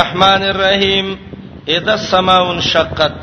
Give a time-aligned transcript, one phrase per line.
[0.00, 1.06] الرحمن الرحیم
[1.76, 3.16] اذا السماء انشقت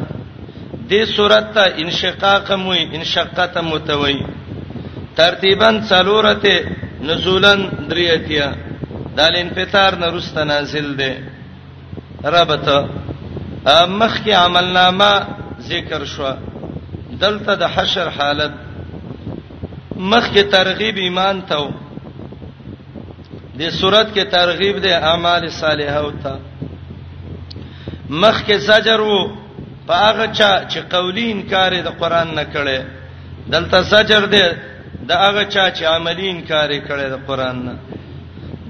[0.90, 4.18] دې سورته ته انشقاق موي انشقت متوي
[5.20, 6.56] ترتیبا څلورته
[7.08, 8.48] نزولن دریتیا
[9.18, 11.12] دال انفطار نه رست نازل ده
[12.38, 12.78] ربته
[14.02, 15.12] مخ کې عملنامه
[15.70, 16.34] ذکر شو
[17.24, 18.54] دلته د حشر حالت
[20.12, 21.58] مخ کې ترغیب ایمان ته
[23.60, 26.36] د صورت کې ترغیب ده اعمال صالحه او ته
[28.10, 29.20] مخ کې زجر وو
[29.88, 32.80] په هغه چا چې قولی انکار د قران نه کړي
[33.54, 34.44] دلته زجر دی
[35.10, 37.74] د هغه چا چې عملی انکار کړي د قران نه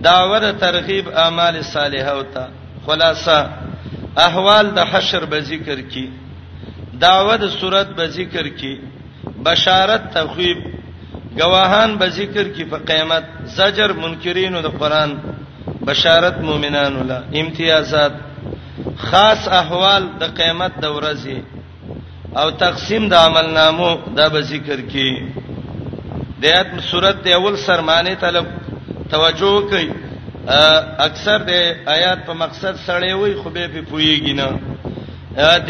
[0.10, 2.46] داوود ترغیب اعمال صالحه او تا
[2.86, 3.40] خلاصہ
[4.28, 6.08] احوال د حشر به ذکر کی
[7.06, 8.76] داوود صورت به ذکر کی
[9.46, 10.58] بشارت تخویب
[11.40, 13.24] گواهان به ذکر کی په قیامت
[13.58, 15.12] زجر منکرینو د قران
[15.88, 18.12] بشارت مؤمنانو لا امتیازات
[19.10, 21.38] خاص احوال د قیامت د ورځې
[22.40, 25.10] او تقسیم د عمل نامو دا به ذکر کی
[26.42, 28.46] د ایت سورته دی اول سرمانه طلب
[29.14, 29.90] توجه کوي
[31.08, 31.52] اکثر د
[31.96, 34.50] آیات په مقصد سره وي خو به په پویږي نه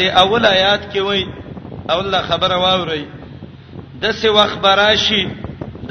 [0.22, 1.22] اول آیات کې وي
[1.94, 3.04] اول خبره واوري
[4.02, 5.22] د څه وخت براشي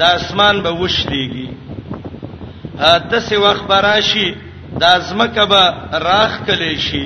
[0.00, 1.48] د اسمان به وښ دیږي
[3.10, 4.28] د څه وخت براشي
[4.80, 5.62] دا زمکه به
[6.08, 7.02] راخ کلی شي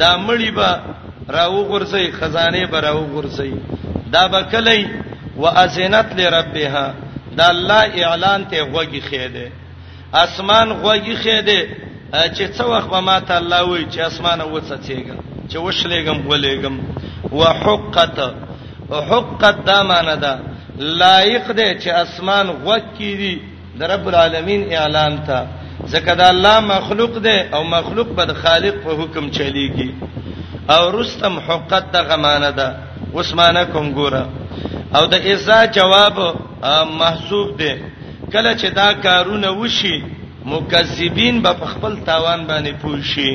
[0.00, 0.70] دا مړی به
[1.38, 3.52] راو غورځي خزانه به راو غورځي
[4.14, 4.80] دا به کلی
[5.42, 6.86] وازنت لربها
[7.38, 9.46] دا الله اعلان ته غوږی خېده
[10.24, 11.60] اسمان غوږی خېده
[12.36, 15.18] چې څو وخت به ماته الله وایي چې اسمانه وڅڅېګم
[15.50, 16.74] چې وشلېګم ولېګم
[17.32, 18.18] وحقت
[19.10, 20.38] حقت دا معنی ده
[20.78, 23.38] لایق ده چې اسمان غوږ کیږي
[23.78, 25.46] د رب العالمین اعلان ته
[25.94, 29.88] ځکه دا الله مخلوق دی او مخلوق به د خالق په حکم چلیږي
[30.76, 32.68] او رستم حقت د غمانه ده
[33.18, 34.24] عثمانه کوم ګوره
[34.96, 36.16] او د ایزا جواب
[37.00, 37.72] محسوب دی
[38.32, 39.96] کله چې دا کارونه وشي
[40.52, 43.32] مکذبین به په خپل تاوان باندې پوښي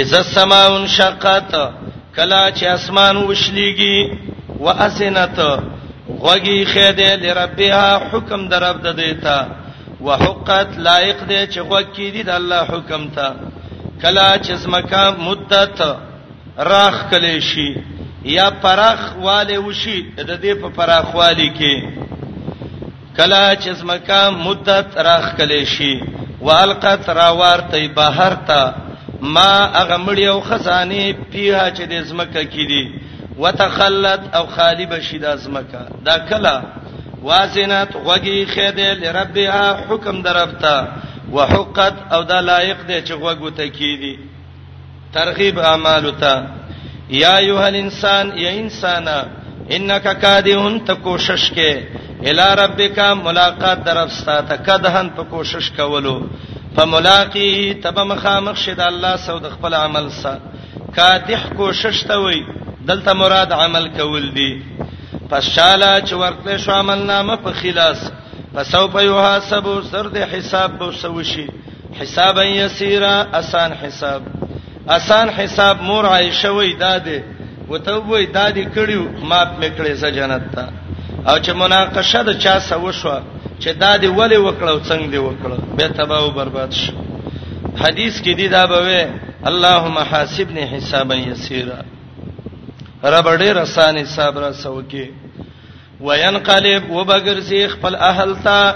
[0.00, 1.50] اذا السماء انشقت
[2.16, 3.98] کله چې اسمان وشليږي
[4.58, 5.36] واسنت
[6.22, 9.38] غوږی خېده لربها حکم درب د دیتا
[10.06, 13.36] وحقت لایق دی چې غوکې دي د الله حکم ته
[14.02, 15.80] کلا چې زمکا مدت
[16.72, 17.68] راخ کلی شي
[18.36, 19.98] یا پراخ والے وشي
[20.30, 21.76] د دې په پراخ والی کې
[23.16, 25.94] کلا چې زمکا مدت راخ کلی شي
[26.46, 28.60] والقت راوار ته بهر ته
[29.34, 31.02] ما هغه مړی او خزانه
[31.32, 33.00] پیها چې د زمکا کې دي
[33.42, 36.56] وتخلت او خالی بشي د زمکا دا کلا
[37.28, 40.76] وازنت غوږی خېده لربها حکم درفتا
[41.32, 44.14] وحقت او دا لایق دی چې غوږو ته کیدی
[45.12, 46.34] ترغیب اعمال ته
[47.10, 49.06] یا ایها الانسان یا انسان
[49.76, 56.16] انک کادون ته کوشش کې الی ربک ملاقات درفستا ته کدهن په کوشش کولو
[56.76, 60.40] فملاقی تب مخامخ شد الله سو د خپل عمل سره
[60.96, 62.40] کادح کوشش ته وای
[62.90, 64.50] دلته مراد عمل کول دی
[65.32, 68.00] پس شاله چې ورکړې شو عمل نامه په خلاص
[68.54, 71.44] پسو په یو حساب سر د حساب به سوشي
[72.00, 74.20] حساب یسیرا آسان حساب
[74.96, 77.24] آسان حساب مور عائشه وې داده
[77.70, 80.66] وته وې دادی کړیو ماپ میکړې ز جنت ته
[81.30, 83.16] او چې مناقشه د چا سو شو
[83.60, 86.92] چې دادی ولې وکړو څنګه دی وکړو به تباہ او برباد شو
[87.86, 91.78] حدیث کې دی دا به وې اللهم حاسبنی حسابا یسیرا
[93.04, 95.08] رب ډېر آسان حساب را سوکه
[96.08, 98.74] وینقلب وبګرځي خپل اهل ته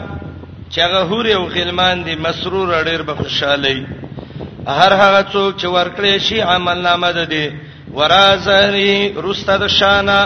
[0.70, 3.76] چې هغه هوري او غلمان دي مسرور ډېر به خوشاله
[4.78, 7.46] هر هغه څوک چې ورکړي شي عمل نامه ده دي
[7.96, 8.94] ورازري
[9.28, 10.18] رسته د شانه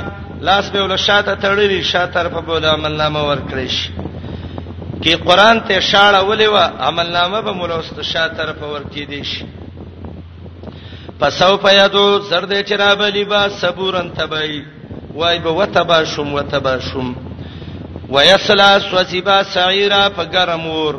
[0.48, 3.90] لاس په ول شاته تړلې شاته په بول عمل نامه ورکړي شي
[5.02, 6.58] کې قران ته شاړه ولې و
[6.88, 9.44] عمل نامه به مولوست شاته په ورکې دي شي
[11.20, 14.60] پساو پیادو زرد چرابلی با صبورن تبای
[15.14, 17.14] وای به وتبا شم وتبا شم
[18.10, 20.94] ويسلا سوسبا سعيرا فغرمور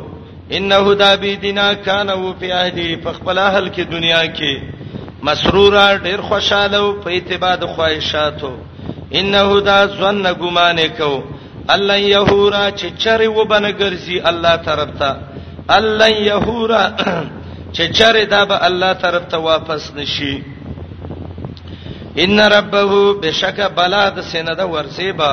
[0.52, 4.58] انه دابی دینا کانو فی اهلی فخپل اهل کې دنیا کې
[5.22, 8.52] مسرورا ډیر خوشاله او په اتباع د خواهشاتو
[9.14, 11.22] انه دا ظن ګمانه کو
[11.68, 15.16] الله یهورا چې چرې وبنه ګرځي الله طرف ته
[15.68, 16.84] الله یهورا
[17.74, 20.36] چې چرې دا به الله طرف ته واپس نشي
[22.18, 25.32] ان ربه بشک بلاد سند ورسیبا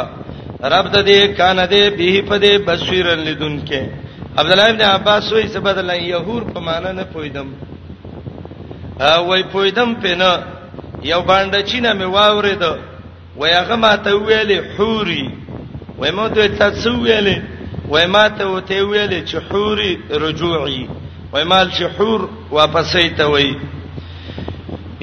[0.73, 3.81] رب د دې کان دې به په دې بصیر لدون کې
[4.37, 7.47] عبد الله ابن عباس وې سبد الله يهور په معنا نه پویدم
[9.27, 10.43] وای پویدم پنه
[11.03, 12.63] یو باندې چینه می واورید
[13.37, 15.25] وای هغه ماته ویلې حوري
[15.97, 17.37] وای ماته تاسو ویلې
[17.89, 20.87] وای ماته وته ویلې چې حوري رجوعي
[21.31, 23.55] وای مال چې حور واپسې ته وای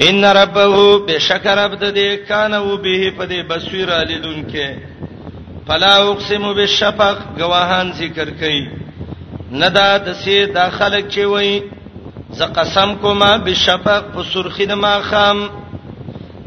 [0.01, 4.77] ان ربه بشکر عبد دې کانو به په دې بصیر الیدون کې
[5.67, 8.59] فلا اقسم بالشفق گواهان ذکر کوي
[9.63, 11.53] ندا د سي داخله چي وای
[12.39, 15.41] ز قسم کوما بالشفق په سرخی د ماخام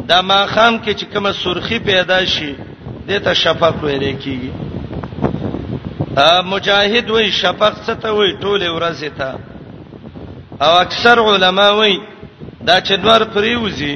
[0.08, 2.52] د ماخام کې چې کومه سرخی پیدا شي
[3.08, 9.32] دې ته شفق ویل کیږي ا مجاهد وای شفق څه ته وای ټوله ورځ ته
[10.66, 11.98] او اکثر علما وای
[12.66, 13.94] دا چدوار پریوزی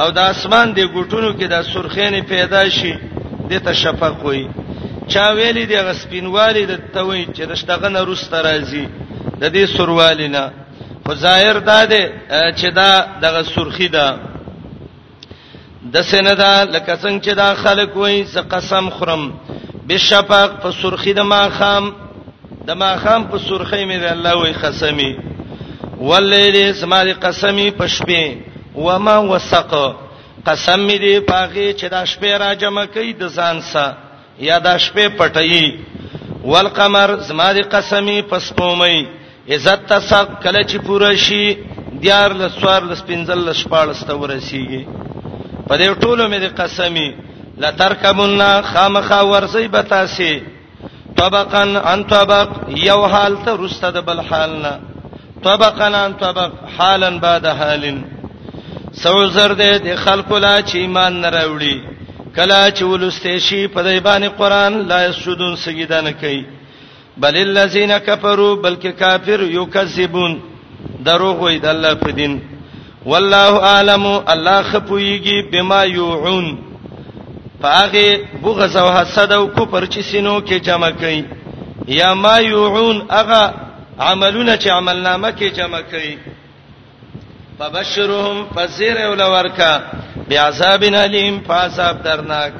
[0.00, 2.94] او د اسمان دی ګټونو کې د سرخینې پیدا شي
[3.50, 4.44] د ته شفق وي
[5.12, 8.86] چا ویلې د غسپینوالي د توي چې د شتغنه روسته راځي
[9.40, 10.44] د دې سروالینا
[11.06, 12.04] خو ظاهر دا دی
[12.58, 12.90] چې دا
[13.22, 14.08] د سرخی ده
[15.94, 19.22] د سیندا لکه څنګه چې دا خلک وایي ز قسم خورم
[19.88, 21.84] بشفق په سرخی د ما خام
[22.66, 25.12] د ما خام په سرخی مې الله وایي قسمی
[26.00, 28.36] ولید اسما دی قسمی پشپې
[28.84, 29.72] و ما وسق
[30.46, 33.96] قسم دې پاغه چې د شپې را جمع کړي د ځان سره
[34.48, 35.74] یا د شپې پټي
[36.50, 38.98] والقمر زما دی قسمی پسپومې
[39.52, 41.56] عزت تسق کله چې پوره شي
[42.02, 44.82] دیار لسوار لس پنځل لس پاړس ته ورسیږي
[45.68, 47.08] په دې ټولو مې د قسمی
[47.62, 48.42] لترکبن
[48.72, 50.32] خامخا ورسی بتاسي
[51.20, 52.48] طبقا ان طبق
[52.86, 54.72] یو حال ته رسته د بل حالنا
[55.44, 58.02] طبقا عن طبق حالا بعد حال
[58.92, 61.82] سو زر دې د خلکو لا چې ایمان نه راوړي
[62.36, 66.44] کلا چې ولسته شي په دې باندې قران لا یسجدون سجدا نه کوي
[67.16, 70.38] بل الذين كفروا بلکې کافر یکذبون
[71.08, 72.38] دروغ وي د الله په دین
[73.06, 76.58] والله اعلم الله خپويږي بما يعون
[77.62, 81.24] فاغه بغز او حسد او کفر چې سينو کې جمع کوي
[82.00, 83.65] یا ما يعون اغه
[83.98, 86.18] عملونه چې عملنامه کې جمع کړي
[87.58, 89.78] فبشرهم فزير اولورکا
[90.28, 92.52] بعذاب الیم فاصاب درناک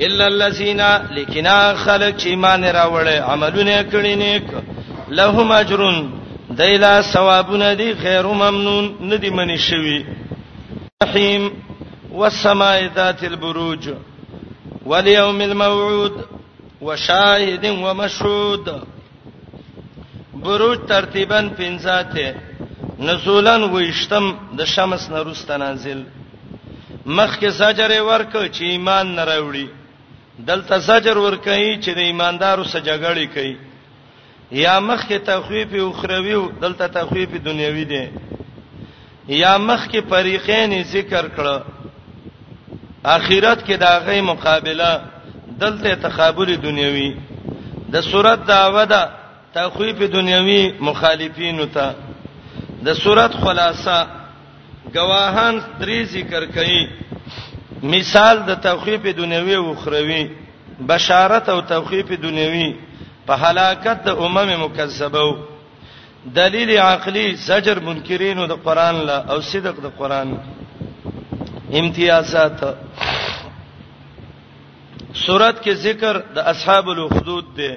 [0.00, 0.80] الا الذين
[1.16, 4.44] لكنا خلق ایمان راوړل عملونه کړي نیک
[5.20, 6.10] لهم اجرون
[6.56, 9.98] دایلا ثوابونه دي خیر ممنون ندی منی شوی
[11.02, 11.52] رحیم
[12.12, 13.88] والسماء ذات البروج
[14.86, 16.24] واليوم الموعود
[16.82, 18.78] وشاهد ومشهود
[20.42, 22.26] بروج ترتیبا پنځاته
[23.06, 24.26] نزولن وشتم
[24.58, 26.00] د شمس نه روست نازل
[27.16, 29.66] مخکې زجر ورک چې ایمان نه راوړي
[30.50, 33.56] دلته زجر ورکړي چې د ایماندارو سره جګړه کوي
[34.64, 38.04] یا مخکې تخویف او خروي دلته تخویف دنیوي دی
[39.28, 41.62] یا مخکې فریقین ذکر کړه
[43.16, 44.90] اخرت کې دا غي مقابله
[45.62, 47.10] دلته تخابل دنیوي
[47.94, 49.02] د صورت داوده
[49.60, 51.86] تخویف دنیوي مخالفینو ته
[52.86, 53.96] د صورت خلاصه
[54.96, 56.88] گواهان درې ذکر کړي
[57.94, 60.22] مثال د تخویف دنیوي او اخروی
[60.92, 62.68] بشارت او تخویف دنیوي
[63.26, 65.28] په هلاکت د امم مکذبو
[66.38, 70.38] دلیل عقلی زجر منکرینو د قران لا او صدق د قران
[71.82, 72.62] امتیازات
[75.26, 77.70] سورت کې ذکر د اصحاب الخدود ده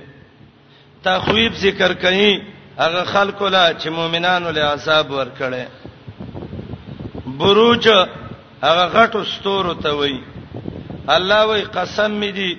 [1.04, 2.44] تخویب ذکر کړي
[2.80, 5.66] هغه خلکو لا چې مؤمنانو له عذاب ورکړي
[7.40, 7.88] بروج
[8.66, 10.20] هغه غټو ستورو ته وای
[11.16, 12.52] الله وای قسم می دی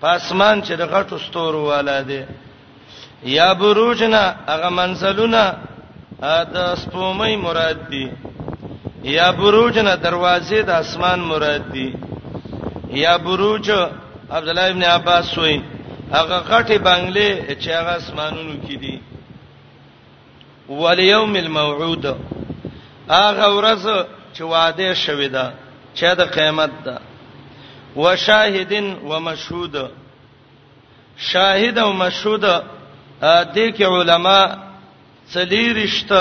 [0.00, 2.20] پاسمان چې د غټو ستورو والا دی
[3.38, 5.42] یا بروجنا هغه منزلونه
[6.54, 8.06] دا سپومې مراد دي
[9.16, 11.90] یا بروجنا دروازې د اسمان مراد دي
[13.04, 13.70] یا بروج
[14.30, 15.58] عبد الله ابن عباس وای
[16.18, 17.28] هغه غټي بنگلې
[17.62, 18.94] چې هغه اسمانونو کې دي
[20.82, 22.04] والیوم الموعود
[23.20, 23.84] هغه ورځ
[24.34, 25.46] چې وعده شوې ده
[25.96, 26.96] چې د قیامت ده
[28.02, 29.74] وشاهدن ومشهود
[31.30, 32.44] شاهد او مشهود
[33.56, 34.40] دې کې علما
[35.34, 36.20] څلېرشته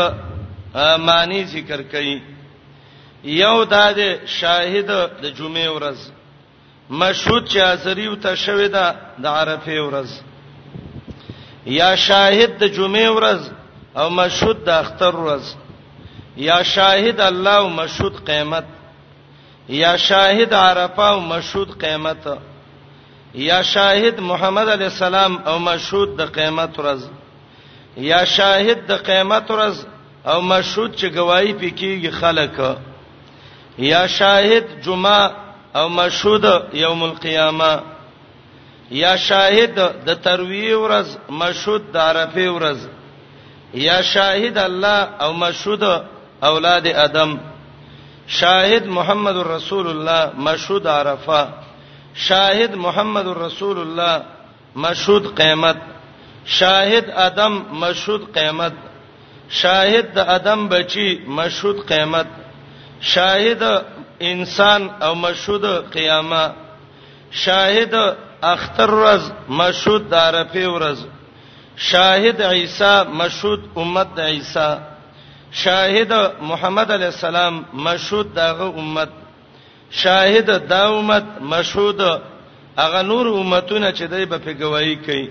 [1.08, 2.18] معنی ذکر کړي
[3.44, 3.74] یو د
[4.40, 4.90] شاهد
[5.24, 6.00] د جمعې ورځ
[6.92, 13.42] مشهود چې ازریو ته شوې ده د عرفه ورځ یا شاهد د جمعې ورځ
[14.02, 15.56] او مشهود د اختر ورځ
[16.48, 18.66] یا شاهد الله او مشهود قیامت
[19.82, 22.28] یا شاهد عرفه او مشهود قیامت
[23.44, 27.02] یا شاهد محمد علی السلام او مشهود د قیامت ورځ
[28.10, 29.76] یا شاهد د قیامت ورځ
[30.34, 32.60] او مشهود چې گواہی پکېږي خلک
[33.92, 35.41] یا شاهد جمعه
[35.76, 37.80] او مشهود یوم القیامه
[39.02, 41.08] یا شاهد د تروی ورځ
[41.42, 42.80] مشهود د عرفه ورځ
[43.88, 45.84] یا شاهد الله او مشهود
[46.50, 47.32] اولاد ادم
[48.28, 51.42] شاهد محمد رسول الله مشهود عرفه
[52.16, 54.22] شاهد محمد رسول الله
[54.76, 55.78] مشهود قیامت
[56.46, 58.74] شاهد ادم مشهود قیامت
[59.50, 61.10] شاهد د ادم بچی
[61.40, 62.28] مشهود قیامت
[63.02, 63.62] شاهد
[64.22, 66.52] انسان او مشهود قیامت
[67.32, 67.94] شاهد
[68.44, 71.00] اختر رز مشهود دارفه ورز
[71.90, 74.70] شاهد عیسی مشهود امت د عیسی
[75.52, 76.14] شاهد
[76.50, 79.10] محمد علی السلام مشهود دغه امت
[79.92, 82.02] شاهد دا امت مشهود
[82.78, 85.30] اغه نور امتونه چې دای په گواہی کوي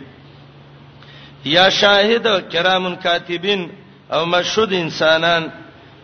[1.45, 3.71] یا شاهد کرامن کاتبین
[4.13, 5.49] او مشهود انسانان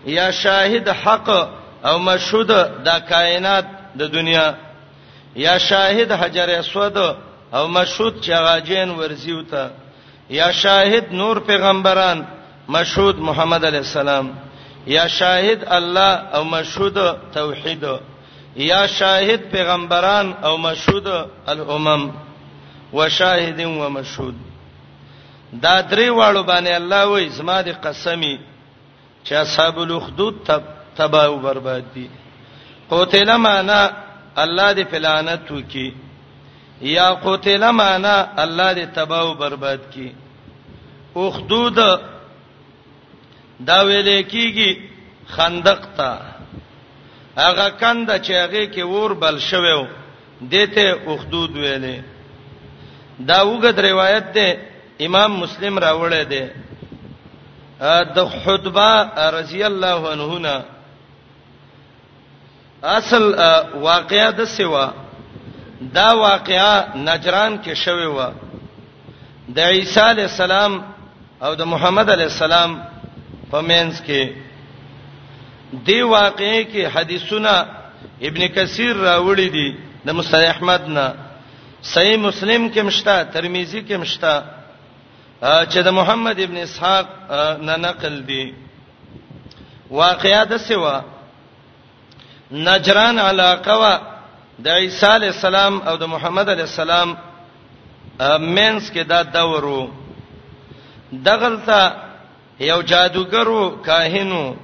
[0.06, 1.28] یا شاهد حق
[1.88, 2.50] او مشهود
[2.86, 3.64] د کائنات
[3.98, 4.46] د دنیا
[5.46, 6.96] یا شاهد حجر اسود
[7.56, 9.64] او مشهود چغاجین ورزیو ته
[10.38, 12.18] یا شاهد نور پیغمبران
[12.76, 14.26] مشهود محمد علی السلام
[14.96, 16.96] یا شاهد الله او مشهود
[17.34, 17.84] توحید
[18.56, 21.06] یا شاهد پیغمبران او مشهود
[21.52, 22.02] الامم
[22.94, 24.34] وشاهد و مشهود
[25.62, 28.38] دا درې واړو باندې الله وې زما دي قسمي
[29.24, 30.60] چې اصحاب الاخدود ته
[30.96, 32.06] تباہ او برباد دي
[32.90, 33.80] قوتل معنا
[34.44, 35.88] الله دې فلانت وکي
[36.82, 40.10] یا قوتل معنا الله دې تباہ او برباد کړي
[41.16, 41.76] او حدود
[43.60, 44.70] دا ویلې کیږي
[45.34, 46.12] خندق تا
[47.38, 49.86] هغه کنده چې هغه کې ور بل شوو
[50.40, 51.96] دته او حدود ویلې
[53.18, 54.58] دا وګد روایت ده
[55.06, 56.44] امام مسلم راوړی دی
[58.16, 60.56] د خطبه رضی الله عنه نه
[62.94, 63.22] اصل
[63.90, 64.86] واقعیا د سیوا
[65.94, 66.72] دا واقعیا
[67.08, 68.32] نجران کې شوی و
[69.56, 70.72] د عیسی علی السلام
[71.44, 72.80] او د محمد علی السلام
[73.50, 74.22] په مینس کې
[75.86, 77.52] دی واقعې کې حدیثونه
[78.28, 79.68] ابن کثیر راوړي دي
[80.06, 81.06] د مصطفی احمد نه
[81.94, 84.36] صحیح مسلم کې مشتا ترمذی کې مشتا
[85.42, 87.06] چې د محمد ابن اسحاق
[87.66, 88.44] نه نقل دي
[90.00, 90.96] واقعیا د سیوا
[92.52, 93.96] نجران علاقه وا
[94.64, 97.14] د عیسی علی السلام او د محمد علی السلام
[98.54, 99.88] مینس کې دا دورو
[101.12, 101.96] دغلطه
[102.60, 104.54] یو جادوګرو کاهنو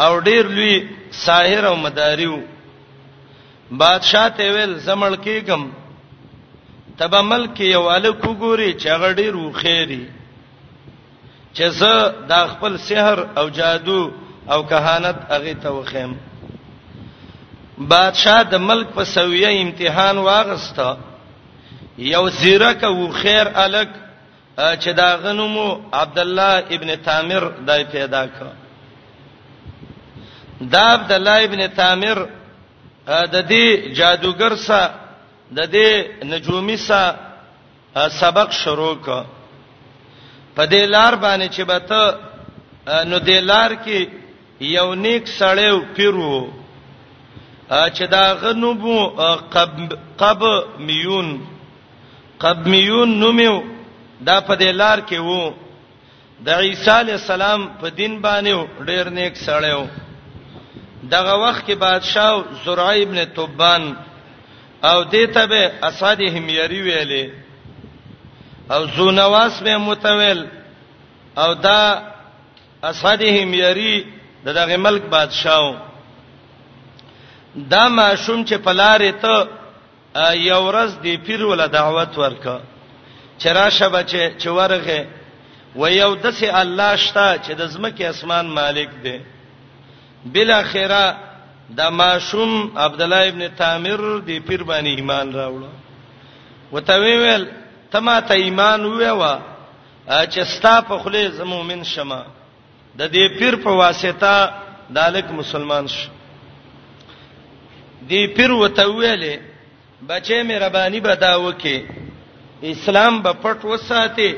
[0.00, 0.78] او ډیر لوی
[1.24, 2.36] ساحر او مداریو
[3.82, 5.62] بادشاہ ته ویل زمړ کېګم
[6.98, 10.04] تبه ملک یو الکو ګوري چې غړي روخيري
[11.54, 14.02] چې زه دا خپل سحر او جادو
[14.52, 16.14] او کهانت اغه ته وخیم
[17.90, 20.90] بادشاہ د ملک په سویه امتحان واغستا
[22.14, 23.88] یو زیره کو خیر الک
[24.56, 25.66] چې دا غنمو
[26.02, 28.46] عبد الله ابن تامر دای پیدا کړ
[30.72, 32.18] دا عبد الله ابن تامر
[33.06, 33.66] د دې
[33.98, 34.92] جادوګر سره
[35.58, 35.90] د دې
[36.24, 37.14] نجومی سره
[38.22, 39.22] سبق شروع کړ
[40.56, 42.02] په دې لار باندې چې بته
[43.10, 44.00] نو دې لار کې
[44.76, 46.34] یو نیک سړیو پیرو
[47.70, 49.06] چې دا غنوبو
[49.50, 50.42] قب قب
[50.78, 51.44] میون
[52.40, 53.62] قب میون نومو
[54.26, 55.52] دا په دلار کې وو
[56.40, 59.86] د عیسی علی السلام په دین باندې ډیر نیک سړی وو
[61.02, 63.94] دغه وخت کې بادشاہ زرعی ابن توبان
[64.82, 67.26] او دې ته به اسادی همیری ویلې
[68.74, 70.46] او زونواس به متول
[71.36, 72.02] او دا
[72.82, 74.04] اسادی همیری
[74.44, 75.91] د دغه ملک بادشاہ وو
[77.56, 79.34] دا ماشوم چې پلارې ته
[80.34, 82.58] یو ورځ دی پیر ول دعوت ورکا
[83.38, 85.04] چراشه بچې چې ورغه
[85.76, 89.16] و یو دسه الله شته چې د زمکه اسمان مالک دی
[90.32, 91.16] بلا خیره
[91.76, 95.62] د ماشوم عبد الله ابن تامر دی پیر باندې ایمان راوړ
[96.72, 97.44] وتوی ویل
[97.90, 99.38] تما ته ایمان ویوا
[100.08, 102.22] چې ستا په خله زمومن شمه
[102.98, 104.32] د دې پیر په واسطه
[104.90, 106.10] دالک مسلمان شو
[108.08, 109.34] دی پیر وته ویلې
[110.08, 111.76] بچې مې ربانی بداو کې
[112.74, 114.30] اسلام په پټ وساتي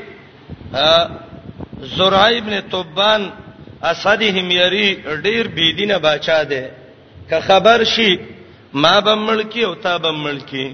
[1.97, 3.21] زرای ابن طبان
[3.91, 4.89] اسدهم یری
[5.25, 6.63] ډیر بی دینه بچا ده
[7.29, 8.19] که خبر شي
[8.73, 10.67] ما به ملکی او تا به ملکی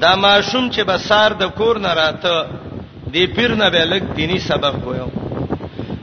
[0.00, 2.46] دا ماشوم چې بسار د کور نه راته
[3.14, 5.08] دی پیر نه به لګ دینی سبق وایو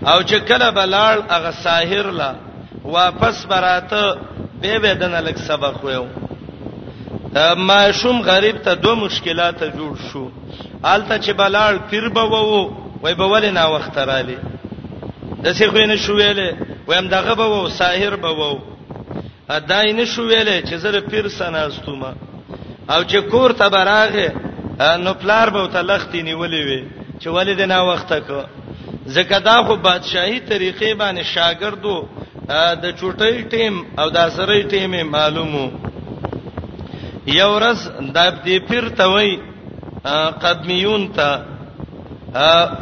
[0.06, 2.34] او چې کله بلال هغه ساحر لا
[2.84, 4.04] واپس براته
[4.62, 6.06] به به دنه لک سبق ویو
[7.58, 10.32] ما شوم غریب ته دوه مشکلات جوړ شو
[10.84, 14.38] آلته چې بلال پیر به وو وای به ولې نا وخت رالی
[15.44, 16.48] د څه خو نه شو ویلې
[16.88, 18.60] وایم دغه به وو ساحر به وو
[19.50, 22.14] ادای نه شو ویلې چې زره پیر سناستومه
[22.90, 24.34] او چې کور ته براغه
[24.80, 26.84] نو پلار به ته لختي نیولې وي
[27.20, 28.42] چې ولې د نا وخته کو
[29.06, 31.98] زکه دا خو بادشاهي طریقې باندې شاګردو
[32.84, 35.66] د چټۍ ټیم او د سرۍ ټیم معلومو
[37.40, 37.80] یو ورځ
[38.16, 39.30] د دې پیر ته وای
[40.44, 41.28] قدمیون ته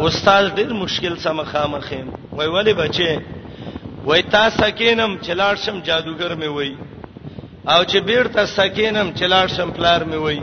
[0.07, 2.07] استاد ډیر مشکل سم خامخیم
[2.37, 3.09] وای ولی بچي
[4.09, 6.71] وای تا سکینم چلاړ شم جادوګر مې وای
[7.73, 10.39] او چې بیر ته سکینم چلاړ شم پلار مې وای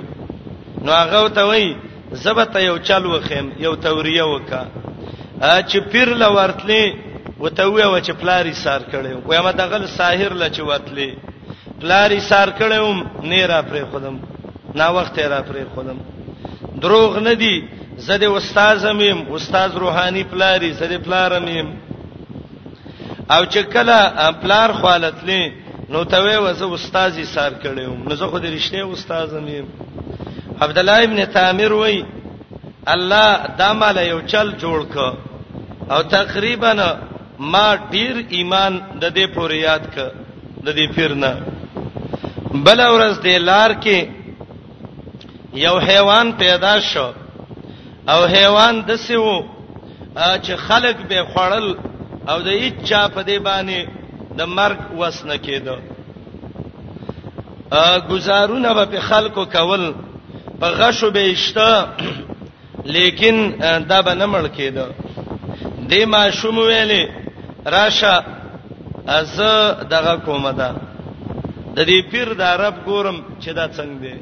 [0.84, 1.66] نو هغه ته وای
[2.24, 4.62] زبته یو چل وخیم یو توریه وکا
[5.68, 11.10] چې پیر لورتلې وته و چې پلاری سار کړم و یم دغل ساحر لچ وتلې
[11.80, 14.16] پلاری سار کړم نه را پرې خودم
[14.80, 15.96] نا وخت را پرې خودم
[16.82, 17.54] دروغ نه دی
[18.06, 21.68] زه د استاد زمیم استاد روحاني پلاری زه د پلارم يم
[23.30, 25.50] او چې کله پلار خالت لې
[25.90, 29.66] نو ته و وسه استادي سار کړم نو زه خو د رښتې استاد زمیم
[30.60, 32.04] عبد الله ابن تامر وای
[32.94, 35.14] الله دامه له یو چل جوړ ک
[35.96, 36.72] او تقریبا
[37.38, 39.98] ما ډیر ایمان د دې پورې یاد ک
[40.64, 41.34] د دې پیرنه
[42.64, 43.98] بل ورځ د لار کې
[45.54, 47.10] یو حیوان پیدا شو
[48.12, 49.42] او حیوان دسی وو
[50.42, 51.66] چې خلق به خړل
[52.28, 53.88] او د هیڅ چا په دی باندې
[54.38, 55.76] د مرګ وسنه کېده
[57.72, 59.92] ا گزارونه به په خلکو کول
[60.60, 61.86] په غشو به اشته
[62.84, 63.36] لیکن
[63.88, 64.86] دا به نه مړ کېده
[65.90, 67.04] د ما شوم ویلې
[67.66, 68.20] راشه
[69.06, 69.40] از
[69.90, 70.70] دغه کومه ده
[71.76, 74.14] د دې پیر د عرب ګورم چې دا څنګه دی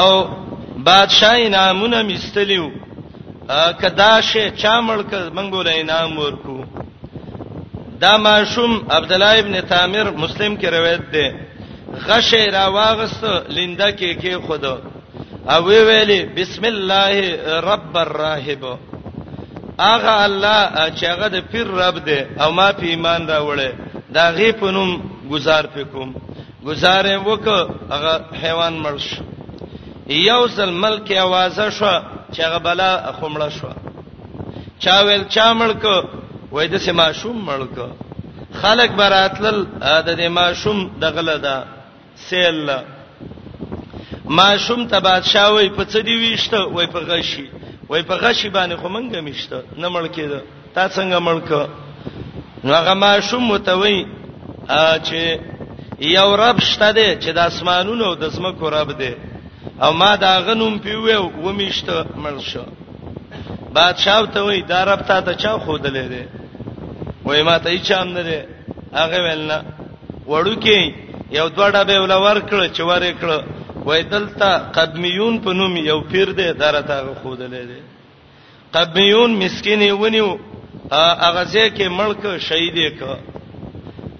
[0.00, 0.08] او
[0.86, 2.66] بادشاہ انعامونه مستلیو
[3.82, 6.58] کدا شه چا ملک منګول انعام ورکو
[8.02, 11.26] دا ماشوم عبد الله ابن تامر مسلم کې روایت ده
[12.08, 13.24] غشه را واغست
[13.56, 17.38] لنده کې کې خود او وی ویلي بسم الله
[17.70, 18.62] رب الراهب
[19.88, 20.58] هغه الله
[20.98, 23.70] چې هغه د پیر رب دی او ما په ایمان راوړې
[24.16, 24.90] دا غي په نوم
[25.32, 26.10] گزار پکوم
[26.68, 27.46] گزار وک
[27.94, 29.06] هغه حیوان مرش
[30.28, 31.92] یو ځل ملک اوازه شو
[32.32, 33.68] چې هغه بلا خمړه شو
[34.82, 35.82] چا ویل چا ملک
[36.54, 37.74] وای د سما شوم ملک
[38.62, 39.56] خلق براتل
[40.06, 41.56] د دې ما شوم د غله دا
[42.28, 42.58] سیل
[44.36, 47.46] ما شوم ته بادشاہ وای په څه دی ویشته وای په غشي
[47.90, 50.40] وای په غشي باندې خو مونږه مشته نه مړ کېده
[50.74, 51.50] تا څنګه مړ ک
[52.64, 53.98] نو هغه ما شوم متوي
[55.06, 55.20] چې
[56.18, 59.12] یو رب شته دی چې د اسمانونو د زمکو رب دی
[59.84, 62.64] او ما دا غنوم پیو و مشته مړ شو
[63.74, 66.22] بادشاہ ته وای دا رب تا ته چا خودلې دی
[67.24, 68.38] وای ما ته هیڅ هم نه دی
[69.00, 69.58] هغه ولنه
[70.30, 70.78] وړو کې
[71.38, 73.28] یو دوړه به ول ورکړ چې ورې کړ
[73.86, 77.80] وای دلته قدمیون په نوم یو پیر دی درته خودلې دی
[78.76, 80.28] قدمیون مسکینی ونیو
[81.26, 83.00] هغه ځکه ملک شهید ک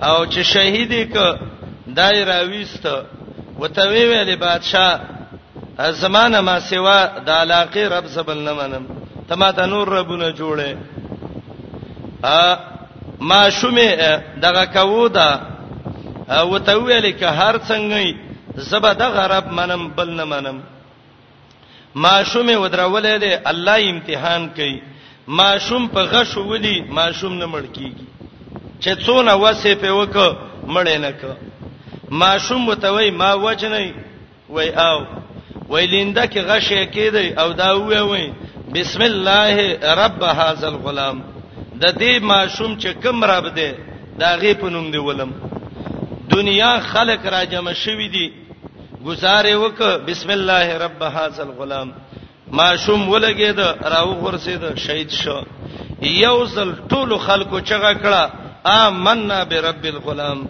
[0.08, 1.16] او چې شهید ک
[1.98, 2.86] دای راويست
[3.60, 4.90] وته ویلې بادشاہ
[6.02, 8.84] زمانه ما سوا د علاقه رب زبل نه منم
[9.28, 10.76] تما ته نور ربونه جوړه
[12.24, 12.56] ا
[13.20, 13.88] ما شومه
[14.42, 15.28] دغه کودا
[16.52, 20.60] وته ویلې ک هر څنګه زبا د غرب منم بل نه منم
[22.04, 24.80] ماشوم ودرولې دي الله امتحان کوي
[25.40, 28.06] ماشوم په غش ولي ماشوم نه مړ کیږي
[28.82, 30.16] چې څونه وسه په وک
[30.74, 33.94] مړ نه ک ماشوم وتوي ما وجنې
[34.54, 34.98] وای او
[35.68, 38.32] وای لیندا کې غشه کېدی او دا وې وې
[38.74, 39.56] بسم الله
[40.02, 41.22] رب هاذا الغلام
[41.80, 43.70] د دې ماشوم چې کم رب دی
[44.22, 45.30] دا غي په نوم دی ولم
[46.30, 48.32] دنیا خلق را جمع شوی دي
[49.04, 51.92] گزارې وک بسم الله رب هاذا الغلام
[52.52, 53.60] ما شوم ولګید
[53.92, 55.42] راو غرسید شهید شو
[56.02, 58.22] یو زل ټول خلکو چغه کړه
[58.64, 60.48] آمنا برب الغلام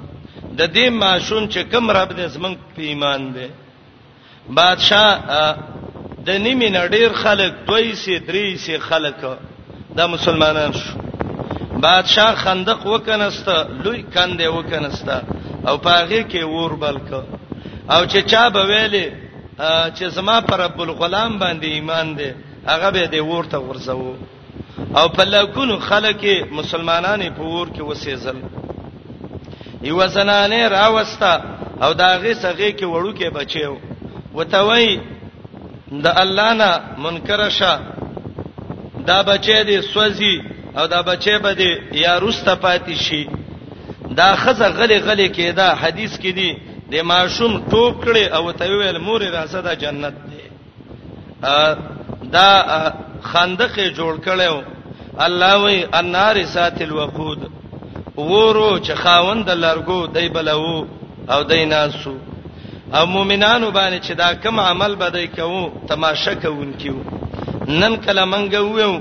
[0.58, 3.48] د دې ما شوم چې کم رب دې زمنګ په ایمان دې
[4.54, 5.08] بادشاہ
[6.26, 9.14] د نیمه نډیر خلک دوی سي درې سي خلک
[9.96, 10.98] د مسلمانانو شو
[11.86, 17.12] بادشاہ خندق وکنهسته لوی کاندې وکنهسته او پاغه کې ور بلک
[17.90, 19.06] او چې چا به ویلې
[19.96, 22.30] چې زما پر رب الغلام باندې ایمان دی
[22.70, 24.14] هغه به دې ورته ورزو
[24.98, 28.36] او فلکونو خلک مسلمانانه په ور کې وسېزل
[29.82, 31.34] یو زنانه راوستا
[31.82, 33.76] او داغه سغه کې وړو کې بچیو
[34.34, 35.00] وتوي
[36.04, 36.70] د الله نه
[37.04, 37.80] منکر شه
[39.06, 40.36] دا بچی دې سوځي
[40.78, 43.22] او دا بچی به دې یا روسته پاتې شي
[44.20, 46.50] دا خزه غلي غلي کېدا حدیث کې دی
[46.92, 50.44] د ماشوم ټوپ کړي او ته ویل مور راځه دا جنت دی
[52.34, 52.48] دا
[53.30, 54.56] خندق جوړ کړو
[55.26, 57.40] الله وی النار سات الوقود
[58.30, 60.86] ورو چې خاوند لارګو دی بلو
[61.32, 62.14] او دی ناسو
[62.96, 66.94] او مؤمنانو باندې چې دا کوم عمل بدای کوو تماشا کوونکیو
[67.80, 68.94] نن کله منګو ویو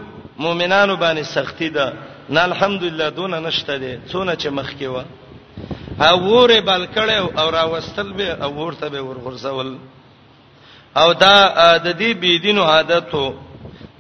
[0.44, 1.88] مؤمنانو باندې سختی ده
[2.36, 5.04] نه الحمدلله دون نشته دي څونه چې مخ کې و
[6.10, 9.70] اوره بل کړه او راوستل به او ورته به ورغورځول
[11.02, 11.36] او دا
[11.86, 13.24] د دې بيدینو عادتو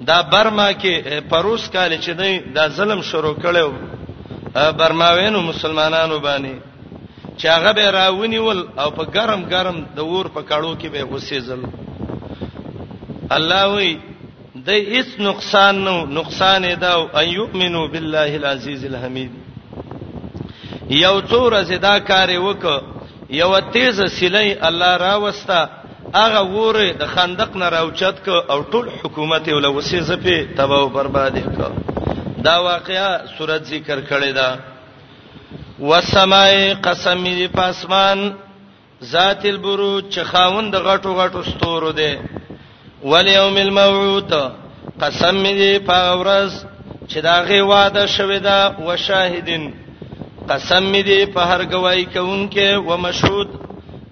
[0.08, 0.94] دا برما کې
[1.32, 3.70] پروس کال چې دی دا ظلم شروع کړو
[4.80, 6.56] برماوینو مسلمانانو باندې
[7.38, 11.62] چې هغه به راونیول او په ګرم ګرم د ور په کړو کې به غوسېزل
[13.38, 13.92] الله وی
[14.70, 19.32] د هیڅ نقصان نو نقصان دا او ایمنو بالله العزیز الحمید
[21.04, 22.64] یو تور زدا کار وک
[23.42, 25.60] یو تیز سلی الله را وستا
[26.22, 30.90] هغه وره د خندق نه راوچت ک او ټول حکومت ول وسې زپه تباہ او
[30.98, 34.50] برباد ک دا واقعیا صورت ذکر کړی دا
[35.80, 38.28] والسماء قسم دی پاسمان
[39.14, 42.14] ذات البروج چخاوند غټو غټو ستورو دی
[43.04, 44.32] والیوم الموعود
[45.02, 46.52] قسم دې په ورځ
[47.10, 49.74] چې دا غي وعده شوې ده او شاهدین
[50.50, 53.48] قسم دې په هر گواہی کوونکې او مشهود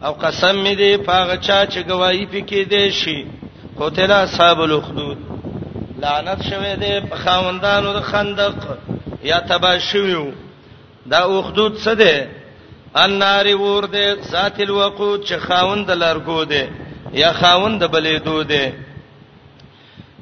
[0.03, 3.25] او قسم دې په هغه چا چې گواہی پکې دې شي
[3.79, 5.17] قتل اصحاب الخدود
[6.03, 8.55] لعنت شوې دې په خاوندانو د خندق
[9.23, 10.25] یا تبا شویو
[11.11, 12.27] دا اخدود څه ده
[12.95, 16.63] ان ناری ور دې ذات الوقود چې خاوند لارګو ده
[17.13, 18.73] یا خاوند بلیدو دی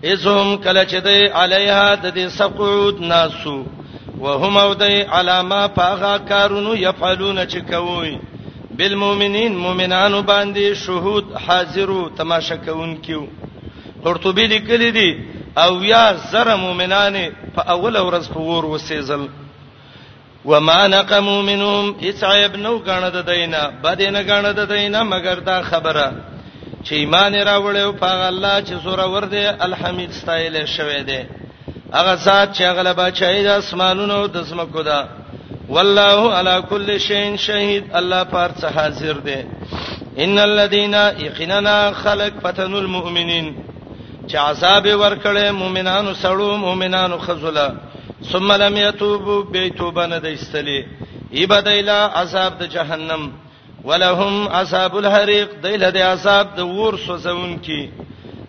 [0.04, 3.66] ازهم کله چې دی علیها د دې سقعود ناسو
[4.20, 8.20] وهم او دی علامه پاغا کارونو یفعلون چې کوي
[8.78, 13.22] بالمؤمنین مؤمنانو باندې شهود حاضرو تماشا کوونکیو
[14.04, 15.20] قرطبی لیکلی دی
[15.58, 17.14] او یا زر مؤمنان
[17.56, 19.28] په اول ورځ په ور وسېزل
[20.46, 26.35] وما نقموا منهم اسعيب نو غنډ دینا بدین غنډ دینا مگر دا خبره
[26.86, 31.22] چې ایمان راوړې او په الله چې سوره ور دي الحمید استایل شوې ده
[31.94, 35.00] هغه ذات چې هغه بچای د اسمانونو د سمکو ده
[35.76, 39.46] والله علی کل شیء شهید الله پر څه حاضر ده
[40.24, 40.94] ان الذين
[41.28, 43.48] يقيننا خلق فتن المؤمنين
[44.30, 47.68] چې عذاب ورکړې مؤمنانو سړو مؤمنانو خذلا
[48.32, 50.86] ثم لم يتوبوا بيتوبنه د استلې
[51.40, 53.26] ایبدایلا عذاب د جهنم
[53.86, 57.82] ولهم اصحاب الحريق دیله د اصحاب د ور سوسون کی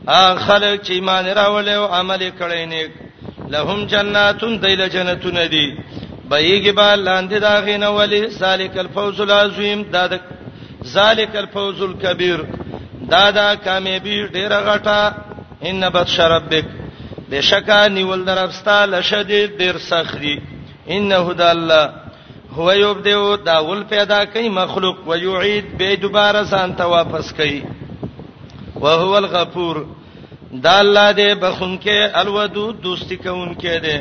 [0.06, 2.92] اخلک چې ایمان راولې او عمل کړي نیک
[3.54, 5.66] لهم جناتون دیله جنتون دي
[6.30, 10.20] بېګي با لاندې دا غینه ولی سالک الفوز العظیم دا د
[10.94, 12.46] ذالک الفوز الكبير
[13.10, 16.64] دا دا کامیابی ډیره غټه ان بطش ربک
[17.30, 20.34] بشکا نیول دربستا لشدید ډیر سخت دي
[20.96, 22.05] انه د الله
[22.56, 27.62] هو یبدو دا ول پیدا کوي مخلوق و یعید به دوباره ځان ته واپس کوي
[28.74, 29.86] او هو الغفور
[30.62, 34.00] دا الله دې بخونکې الودود دوستی کوونکې دې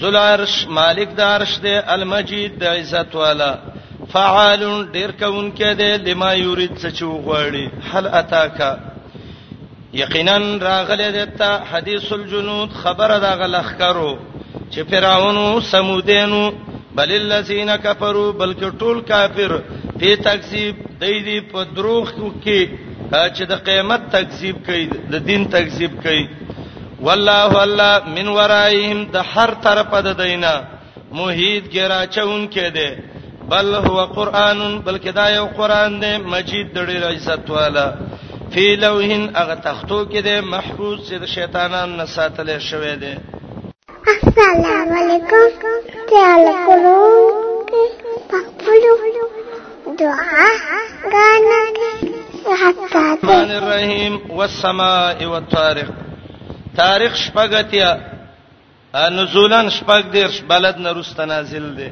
[0.00, 3.54] ذل عرش مالک د عرش دې المجید د عزت والا
[4.12, 8.76] فعال ډیر کوونکې دې لما یرید څه چوغړی هل اتاکا
[9.94, 14.16] یقینا راغله دتا حدیث الجنود خبره دا غلخ کرو
[14.70, 16.52] چې فرعون سمودینو
[16.98, 19.52] بل الذين كفروا بلک ټول کافر
[20.00, 22.10] په تکذیب دای دی په دروغ
[22.44, 22.68] کې
[23.36, 26.24] چې د قیامت تکذیب کوي د دین تکذیب کوي
[27.06, 30.54] والله الله من ورایهم د هر طرفه د دینه
[31.18, 32.88] موحد ګرا چون کې ده
[33.50, 37.86] بل هو قران بلکې دا یو قران دی مجید د ډیر عزت والا
[38.52, 43.12] فی لوحین اغه تختو کې ده محفوظ چې د شیطانان نه ساتل شوی دی
[44.12, 45.52] السلام علیکم
[46.08, 47.68] خیال کوم
[48.30, 50.48] پخپلو دعا
[51.12, 51.60] غانا
[52.62, 55.88] حتی الرحمن الرحیم والسماء والطارق
[56.76, 57.90] تاریخ شپګتیا
[59.14, 61.88] نزولن شپګ دیر بلد نه روست نازل دی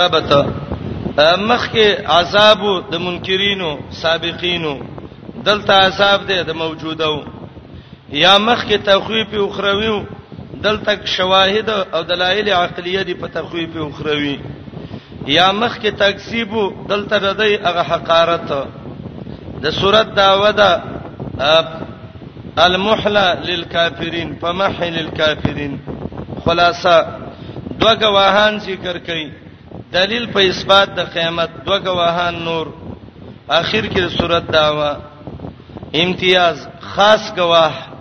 [0.00, 0.40] ربته
[1.50, 2.58] مخ کې عذاب
[2.90, 3.70] د منکرینو
[4.02, 4.74] سابقینو
[5.46, 7.16] دلته عذاب دی د موجودو
[8.24, 9.96] یا مخ کې تخویف او خرویو
[10.64, 14.36] دل تک شواهد او دلایل عقلیه دی په تخویف اخروی
[15.36, 16.50] یا مخ کې تکسیب
[16.90, 18.48] دل تر دی هغه حقارت
[19.64, 20.70] د صورت داودا
[22.66, 25.76] المحله للکافرین فمحل للکافرین
[26.44, 26.96] خلاصہ
[27.80, 29.30] دو گواهان ذکر کړي
[29.94, 32.74] دلیل په اثبات د قیامت دو گواهان نور
[33.50, 34.92] اخر کې صورت داوا
[36.04, 37.93] امتیاز خاص گواه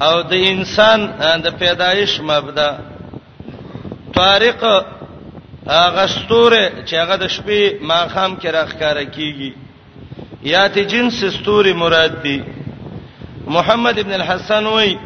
[0.00, 1.00] او د انسان
[1.44, 2.70] د پیدایش مبدا
[4.14, 4.62] طارق
[5.68, 9.52] هغه ستوره چې هغه د شپې ماخام کې راخکاره کیږي
[10.42, 12.40] یا ته جنس ستوري مراد دي
[13.46, 14.98] محمد ابن الحسن وای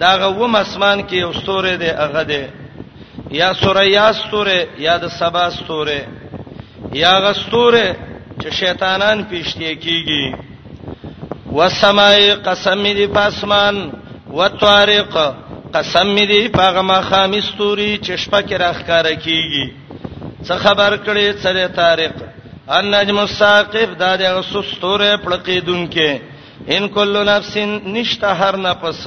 [0.00, 2.42] دا غوم اسمان کې یو ستوره دی هغه دی
[3.40, 6.00] یا سوریا ستوره یا د سبا ستوره
[7.02, 7.96] یا غستوره
[8.40, 10.22] چې شیطانان پیشته کیږي
[11.56, 13.90] والسماء قسم دی پاسمان
[14.34, 15.34] و طارق
[15.74, 19.66] قسم دې پاغه ما خامستوري چشپه کې راخکار کیږي
[20.46, 22.12] څه خبر کړي څه طارق
[22.76, 26.10] ان نجم الساقف دا د غسستوره پړقې دن کې
[26.74, 27.56] ان کل نفس
[27.96, 29.02] نشته هر نفس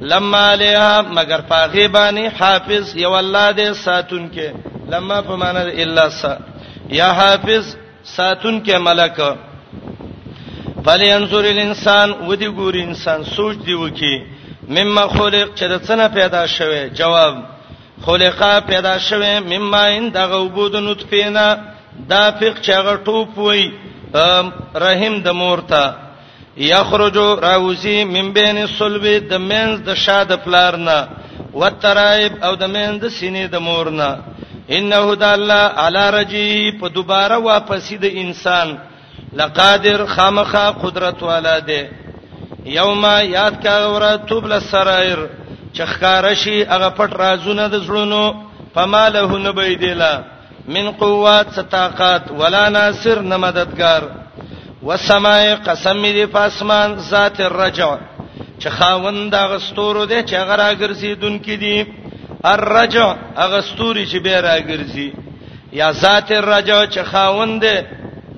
[0.00, 4.48] لما علیها مگر پاغه باندې حافظ یو الله دې ساتون کې
[4.92, 6.36] لما په معنا الا سا
[6.90, 7.64] یا حافظ
[8.16, 9.18] ساتون کې ملک
[10.84, 14.16] فلینظر الانسان ودی ګور انسان سوچ دی وکي
[14.76, 17.34] مما خلق چې د څنګه پیدا شوه جواب
[18.06, 21.46] خلقا پیدا شوه مما ان د غوبود نطفینا
[22.12, 23.64] دا فق چې هغه ټوپ وای
[24.84, 25.84] رحم د مورتا
[26.72, 30.98] یخرج راوزی من بین الصلب د مینز د شاده پلارنا
[31.60, 34.10] وترایب او د مینز د سینې د مورنا
[34.76, 36.48] انه د الله علی رجی
[36.80, 38.76] په دوباره واپسې د انسان
[39.38, 41.82] لقادر خامخه قدرت والا دی
[42.64, 45.18] یوم یاد کا غورا توبل سرایر
[45.72, 48.34] چخکارشی هغه پټ رازونه د زړونو
[48.74, 50.22] فماله نبیدلا
[50.68, 54.02] من قوت ستاقات ولا ناصر نه مددگار
[54.82, 57.94] والسماء قسم دې پاسمان ذات الرجع
[58.60, 61.86] چې خاوند د غستورو دې چې غرا ګرځیدون کې دي
[62.44, 65.10] الرجع غستوري چې به را ګرځي
[65.72, 67.64] یا ذات الرجع چې خاوند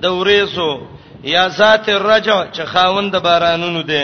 [0.01, 0.71] د ورېسو
[1.23, 4.03] یا ذات الرجع چې خاوند بارانونو دی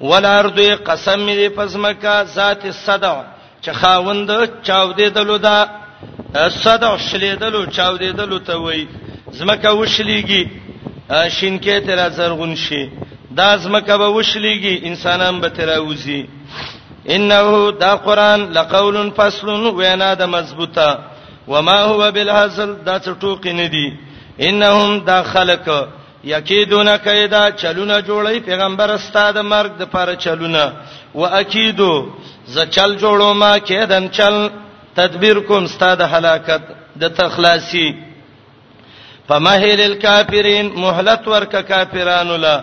[0.00, 3.14] ولارض قسم دې پسمکا ذات الصدع
[3.62, 4.30] چې خاوند
[4.66, 5.66] چاودې دلو دا
[6.64, 8.88] صدع شلې دلو چاودې دلو ته وای
[9.32, 10.46] زمکه وشلېږي
[11.28, 12.90] شینکې تر زرغون شي
[13.36, 16.28] دا زمکه به وشلېږي انسانان به تر اوزي
[17.08, 20.98] انه دا قران لقول فصل وینا د مضبوطه
[21.48, 23.88] وما هو بالهزل دا څټوقې نه دي
[24.40, 25.68] انهم دا خلک
[26.34, 30.62] یکیدون کیدا چلونه جوړی پیغمبر استاد مرګ د پاره چلونه
[31.14, 31.92] واکیدو
[32.54, 34.34] ز چل جوړو ما کیدن چل
[34.96, 36.62] تدبیر کوم استاد هلاکت
[37.00, 37.86] د تخلاصی
[39.28, 42.56] فمهل الکافرین مهلت ورک کافرانو لا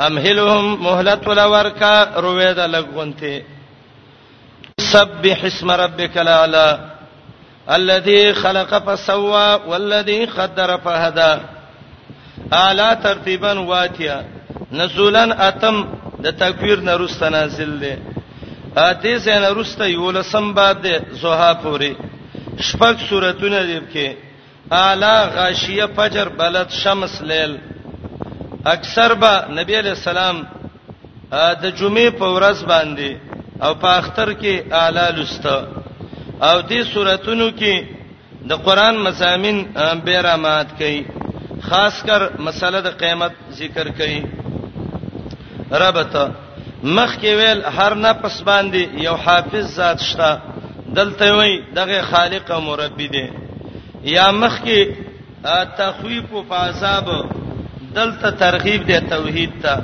[0.00, 1.82] امهلهم مهلت ولا ورک
[2.28, 3.44] رویدا لغونته
[4.92, 6.78] سبح اسم ربک الاعلى
[7.70, 11.32] الذي خلق فسوى والذي قدر فهدى
[12.56, 14.18] اعلی ترتیبا واتیا
[14.72, 15.76] نزولن اتم
[16.22, 17.92] د تکویر نه روسته نازل دی
[18.76, 21.92] اته سین روسته یو لسم باد دی زوها پوری
[22.66, 24.08] شپږ سوراتونه دی کې
[24.82, 27.56] اعلی غاشیه فجر بلد شمس لیل
[28.74, 30.36] اکثر به نبی علی السلام
[31.62, 33.10] د جمعې په ورځ باندې
[33.64, 35.54] او په اختر کې اعلی لسته
[36.42, 37.84] او دې سوراتونو کې
[38.50, 39.58] د قران مزامین
[40.04, 41.27] بیرامات کړي
[41.62, 44.22] خاص کر مسله د قیامت ذکر کړي
[45.82, 46.14] ربط
[46.96, 50.40] مخ کې ویل هر نفس باندې یو حافظ ذات شته
[50.98, 53.26] دلته وی دغه خالق او مربي دی
[54.16, 54.82] یا مخ کې
[55.78, 57.08] تخویف او عذاب
[57.98, 59.74] دلته ترغیب دی توحید ته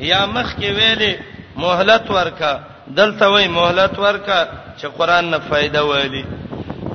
[0.00, 1.14] یا مخ کې ویلې
[1.56, 2.52] مهلت ورکا
[3.00, 4.40] دلته وی مهلت ورکا
[4.78, 6.24] چې قران نه فائدہ وایلی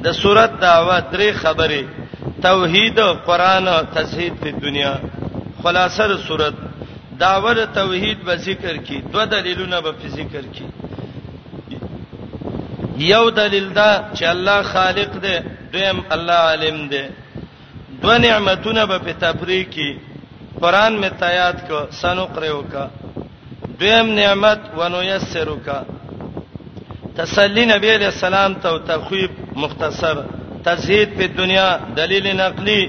[0.07, 2.04] د صورت دعوه درې خبرې
[2.47, 2.97] توحید
[3.29, 4.93] قران تسهید په دنیا
[5.63, 6.55] خلاصه د صورت
[7.21, 10.67] داور توحید به ذکر کی دو دلیلونه به ذکر کی
[13.13, 15.35] یو دلیل دا چې الله خالق دی
[15.73, 17.03] دویم الله عالم دی
[18.03, 19.89] دو نعمتونه به په تفریح کی
[20.61, 22.83] قران می تیاد کو سنقرئو کا
[23.79, 25.77] دویم نعمت ونیسرو کا
[27.19, 29.31] تسلی نبی علیہ السلام ته تخویب
[29.63, 30.17] مختصر
[30.65, 32.81] تزهید په دنیا دلیل نقلی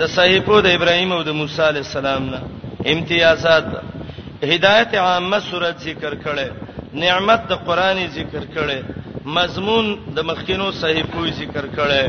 [0.00, 2.40] د صحیفو د ابراهیم او د موسی علی السلام نه
[2.92, 3.64] امتیازات
[4.52, 6.48] هدایت عامه صورت ذکر کړي
[7.04, 8.78] نعمت د قرآنی ذکر کړي
[9.38, 12.04] مضمون د مخکینو صحیفو ذکر کړي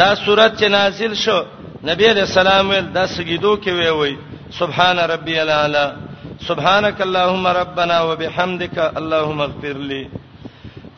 [0.00, 1.38] دا صورت چې نازل شو
[1.90, 4.12] نبی علیہ السلام ول د سګیدو کې وی وی
[4.60, 5.86] سبحان ربی الاعلى
[6.48, 10.02] سبحانك اللهم ربنا وبحمدك اللهم اغفر لي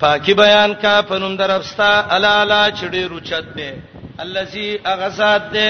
[0.03, 3.71] پاکي بیان کا پنوم درپستا الا الا چړي رچت دي
[4.23, 5.69] الزي اغزاد دي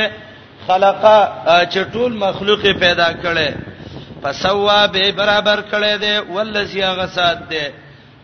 [0.67, 1.19] خلقا
[1.75, 3.49] چټول مخلوق پیدا کړي
[4.23, 7.63] پسوا به برابر کړي دي ولزي اغزاد دي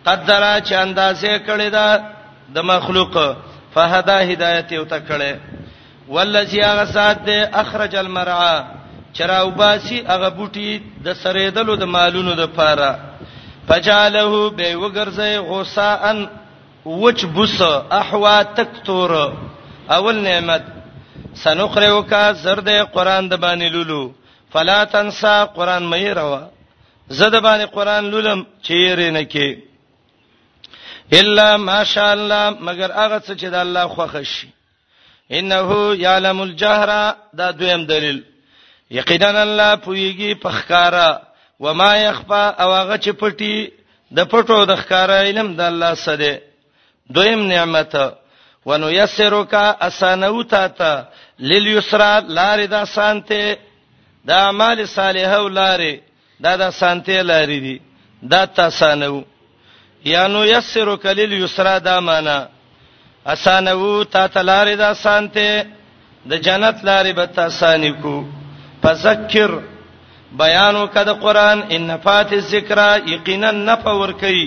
[0.07, 2.01] قدرا چې اندازې کړي دا
[2.55, 3.15] د مخلوق
[3.75, 5.37] فهدا هدایت یو ته کړي
[6.15, 8.57] ولزي اغزاد دي اخرج المرعى
[9.21, 10.73] چراوباسي هغه بوټي
[11.09, 12.91] د سریدلو د مالونو د پاره
[13.69, 16.19] فجاله به وګرځي غوسان
[17.03, 17.57] وچ بوس
[18.01, 19.11] احوا تکتور
[19.97, 20.63] اول نعمت
[21.43, 22.13] سنخرجك
[22.45, 24.13] زرد قران د باندې لولو
[24.53, 26.43] فلا تنسى قران مې روا
[27.09, 29.49] زد باندې قران لولم چیرې نه کې
[31.21, 34.49] الا ماشاء الله مگر هغه څه چې د الله خوښ شي
[35.31, 36.91] انه یعلم الجهر
[37.39, 38.23] دا دویم دلیل
[38.91, 41.09] یقینا الله پویږي په ښکارا
[41.61, 43.57] و ما يخفى او هغه چې پټي
[44.17, 46.31] د پټو د ښکارا علم د الله سره
[47.15, 47.93] دویم نعمت
[48.69, 49.53] ونو یسرک
[49.89, 50.93] اسانو تا تا
[51.51, 53.43] للیسرا لار د سانته
[54.27, 55.95] د اعمال صالحه ولاره
[56.45, 57.77] دا د سانته لاري دي
[58.33, 59.23] دا تاسانو
[60.15, 62.39] یانو یسرک للیسرا دا معنا
[63.35, 65.49] اسانو تا تلار د سانته
[66.31, 68.15] د جنت لارې به تاسانی کو
[68.83, 69.51] فذکر
[70.37, 74.47] بیان وکد قران ان فات الذکر یقینا نفور کوي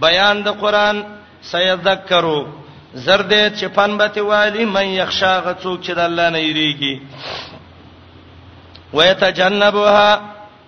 [0.00, 1.00] بیان د قران
[1.50, 2.42] سيذکروا
[3.04, 7.00] زرد چپن بته والی من یخشا غڅوک چې د الله نه یریږي
[8.92, 10.20] ويتجنبها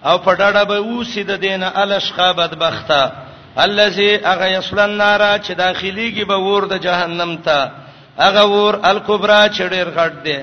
[0.05, 3.13] او پټړه به وسید دینه الشقا بدبخته
[3.57, 7.71] الذي اغه يصل النار چې داخليږي به ور د جهنم ته
[8.19, 10.39] اغه ور الکبرى چې ډیر غټ دی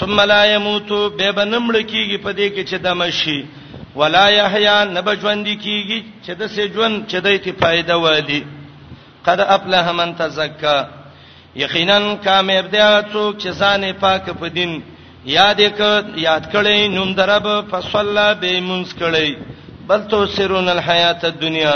[0.00, 3.38] ثم لا يموت به بنمړ کیږي په دې کې چې دم شي
[4.00, 8.40] ولا يحيى نبجوند کیږي چې د سه ژوند چې دې ته فائدہ وادي
[9.26, 10.78] قد افلح من تزکا
[11.64, 14.72] یقینا کامیاب دی هغه څوک چې ځان پاک په دین
[15.38, 15.80] یاد ک
[16.28, 19.30] یاد کړي نوم درب فصلى به منس کړي
[19.88, 21.74] بل تو سرون الحیات الدنیا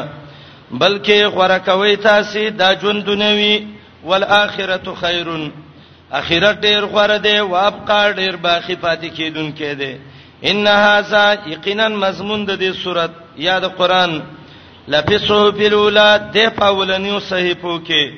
[0.80, 3.56] بلکې غره کوي تاسو دا ژوند دنیوي
[4.04, 5.50] والآخرة خیرٌ
[6.12, 9.96] اخرت ډیر غره دی وابقا ډیر باقی پاتې کیدون کې دی
[10.50, 13.10] ان هاذا یقینا مضمون د دې صورت
[13.46, 14.12] یا د قران
[14.94, 18.14] لفی صحف الاولاد د پاولنیو صحیفو کې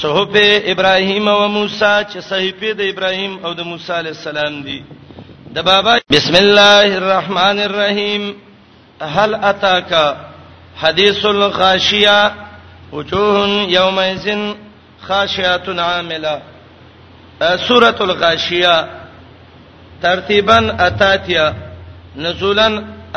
[0.00, 0.32] صحف
[0.74, 4.82] ابراهیم او موسی چې صحیفه د ابراهیم او د موسی علی السلام دي
[5.54, 8.32] د بابا بسم الله الرحمن الرحیم
[9.00, 9.92] هل اتاک
[10.84, 12.32] حدیث الغاشیه
[12.92, 14.48] وجوه یومئذ
[15.00, 16.42] خاشعه عامله
[17.68, 18.76] سورۃ الغاشیه
[20.02, 21.46] ترتیبا اتاتیا
[22.24, 22.68] نزولا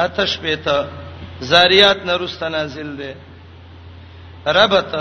[0.06, 0.78] اتش پیتا
[1.52, 3.12] زاریات نرست نازل ده
[4.60, 4.92] ربط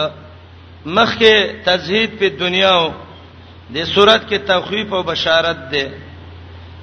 [0.97, 1.35] مخکې
[1.67, 2.87] تزهید په دنیا او
[3.75, 5.85] د صورت کې تخویف او بشارت ده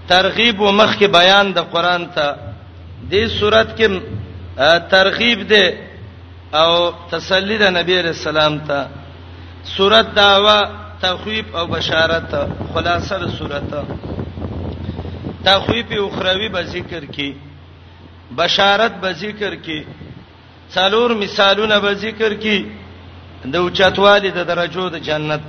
[0.10, 2.28] ترغیب او مخکې بیان د قران ته
[3.12, 3.88] د صورت کې
[4.96, 5.66] ترغیب ده
[6.62, 6.72] او
[7.12, 8.80] تسلی د نبی رسول الله ته
[9.78, 10.60] صورت داوا
[11.02, 12.30] تخویب او بشارت
[12.74, 13.82] خلاصه د سورته
[15.48, 17.30] تخویب اخروی به ذکر کی
[18.38, 19.80] بشارت به ذکر کی
[20.76, 22.58] څلور مثالونه به ذکر کی
[23.52, 25.44] د اوچتوالي د درجو د جنت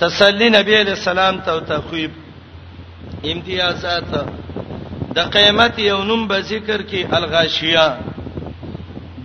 [0.00, 2.10] تسلی نبی علیہ السلام ته تخویب
[3.32, 4.10] امتیازات
[5.16, 7.86] د قیامت یو نوم به ذکر کی الغاشیه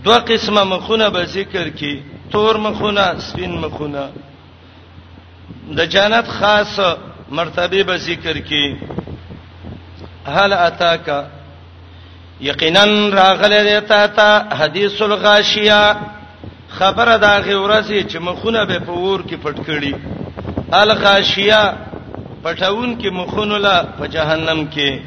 [0.03, 1.93] دوه قسمه مخونه به ذکر کی
[2.31, 4.05] تور مخونه سپین مخونه
[5.77, 6.75] د جنت خاص
[7.31, 8.75] مرتبه به ذکر کی
[10.27, 11.23] هل اتاکا
[12.41, 12.85] یقینا
[13.19, 14.29] راغله دیتا تا
[14.59, 15.81] حدیث الغاشیه
[16.69, 19.95] خبره دا غورزی چې مخونه به په ور کې پټ کړي
[20.81, 21.63] الغاشیه
[22.43, 24.99] پټاون کې مخونه لا په جهنم کې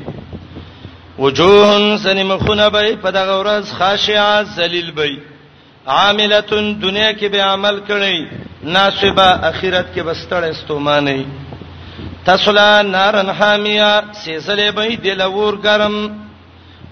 [1.18, 5.10] وجوه سن مخونه به په دا غورز خاشعه ذلیل به
[5.86, 8.26] عاملتون دنیا کې به عمل کړي
[8.64, 11.26] ناصبا اخرت کې بستړ استومانه
[12.24, 13.90] تسلا نارن حامیا
[14.24, 15.94] سیسله به دلور ګرم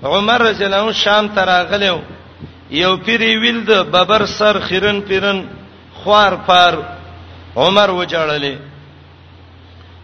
[0.05, 1.99] عمر رضی الله شام تراغلو
[2.71, 5.41] یو پیری ویل د ببر سر خیرن پیرن
[6.03, 6.75] خوار پار
[7.57, 8.55] عمر وجړلې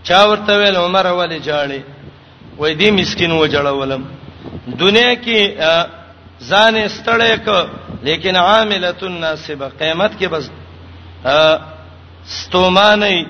[0.05, 1.81] چا ورته ویل عمر ولی جاړي
[2.59, 4.03] وای دی مسكين وجړولم
[4.67, 5.41] دنیا کې
[6.49, 7.67] ځان ستړې ک
[8.03, 10.51] لیکن عاملۃ الناسبه قیامت کې بس
[11.27, 13.25] استومانی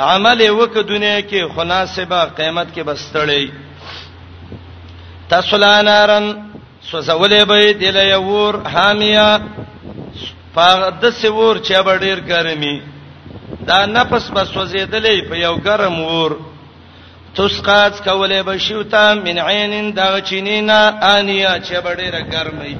[0.00, 3.52] عمل وک دنیا کې خلاصبه قیامت کې بستړی
[5.28, 6.30] تسلانارن
[6.90, 9.28] سوزولې به د لیور حامیا
[10.54, 12.76] فغ د سور چې بډیر ګرمي
[13.68, 16.32] دا نفس بس وزیدلې په یو ګرم ور
[17.36, 20.80] تسقات کولې بشوتا من عینن دا چینینا
[21.12, 22.74] انیا چې بډیره ګرمي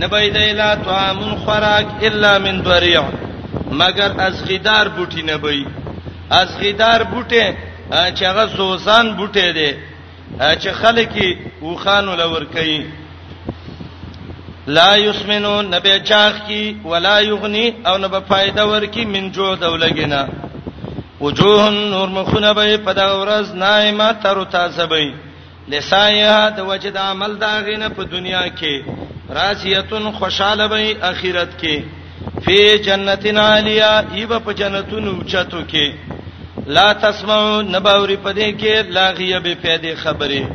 [0.00, 3.04] نبیدې لا طعام خراج الا من ضريع
[3.74, 5.66] مگر از خیدار بوټی نه وي
[6.30, 7.46] از خیدار بوټه
[8.16, 9.70] چې هغه زوسان بوټه دی
[10.62, 11.12] چې خلک
[11.62, 12.84] وخان ولور کوي
[14.76, 20.26] لا یسمنو نبه چاخ کی ولا یغنی او نه به فائدہ ورکی من جو دولګینا
[21.20, 25.12] وجوه نور مخونه به په دا ورځ نائمه تر تاسو به
[25.68, 28.90] لسایه د وجد عمل دا غینه په دنیا کې
[29.30, 31.82] راضیتون خوشاله به اخرت کې
[32.44, 35.92] فی جنتنا علیا ایب په جنتونو چاتو کې
[36.76, 40.48] لا تسمعوا نباوری پدې کې لاغیه به پیدې خبره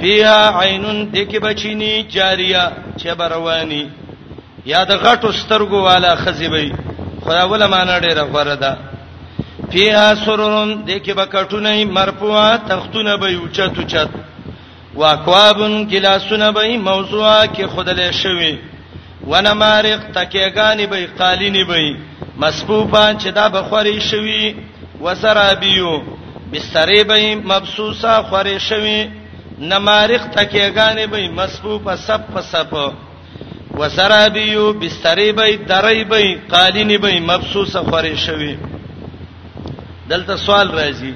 [0.00, 2.64] فیها عینن دې کې بچینی جاریه
[2.98, 3.84] چې بروانی
[4.72, 6.70] یا د غټو سترګو والا خزیبی
[7.24, 8.72] خدای ولا معنا ډیره غره ده
[9.72, 14.08] فیها سرورن دې کې بکټونه مرفوعه تختونه به اوچتو چت
[15.00, 18.54] واکوابن کلاسونه به موضوعه کې خدله شوی
[19.30, 21.78] ونمارق تکیګانی به قالینی به
[22.42, 24.54] مصفوفان چې دا بخوري شوی
[25.04, 25.92] وسرابیو
[26.52, 27.20] بسترې به
[27.50, 29.08] مبسوسه خوري شوی
[29.58, 32.70] نمارق تکیګانی به مصفوفه سب په سب
[33.80, 38.54] وسرابیو بسترې به درې به قالینی به مبسوسه خوري شوی
[40.08, 41.12] دلته سوال راځي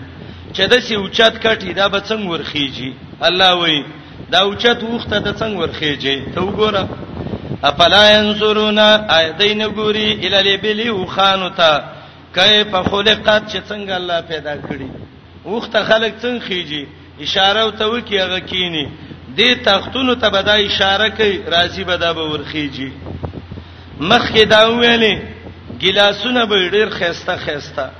[0.54, 2.90] چې د سی اوچت کټی دا به څنګه ورخیږي
[3.26, 3.84] الله وایي
[4.32, 6.84] دا اوچت وخته د څنګه ورخیږي ته وګوره
[7.68, 8.78] افلا ينظرون
[9.18, 11.78] ايدين ګوري الی لبلی وخانو ته
[12.34, 14.88] کیف خلقت چې څنګه الله پیدا کړی
[15.44, 16.84] وخته خلق څنګه خيږي
[17.26, 18.84] اشاره او تو کې هغه کینی
[19.36, 22.90] دې تختونو ته بدا اشاره کوي راضی بدا به ورخيږي
[24.00, 25.18] مخ کې دا ویلې
[25.82, 27.90] ګلاسونه به ډېر خيسته خيسته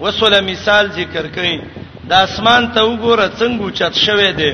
[0.00, 1.60] وسوله مثال ذکر کړي
[2.12, 4.52] د اسمان ته وګوره څنګه چت شوه دی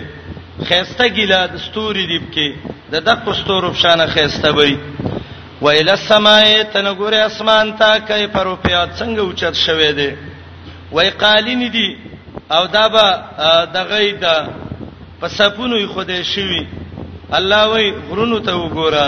[0.68, 2.48] خيسته ګيله د ستوري دیب کې
[2.92, 4.76] د دغه ستورو بشانه خيسته وي
[5.64, 10.10] و الى السماء تنګوري اسمان ته کای پروپیات څنګه اوچت شوي دي
[10.92, 11.88] وای قالین دي
[12.50, 13.06] او دا به
[13.76, 14.50] دغه د
[15.20, 16.62] پسپونو خوده شوي
[17.38, 19.06] الله وای غرونو ته وګوره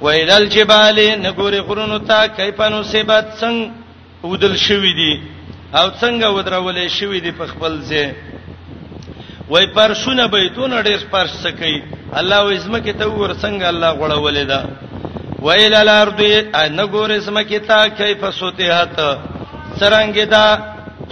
[0.00, 3.72] و الى الجبال نګوري غرونو ته کای پنو سیبات څنګه
[4.30, 5.14] ودل شوي دي
[5.78, 8.06] او څنګه ودرولې شوي دي په خپل ځای
[9.48, 11.78] وای پرشونه بیتونه ډیر پرش سکی
[12.18, 14.60] الله و اسمه کې ته ور څنګه الله غړولې دا
[15.46, 16.20] ویل الارض
[16.60, 18.96] ان ګور اسمه کې تا کیف سوتهات
[19.80, 20.46] څنګه دا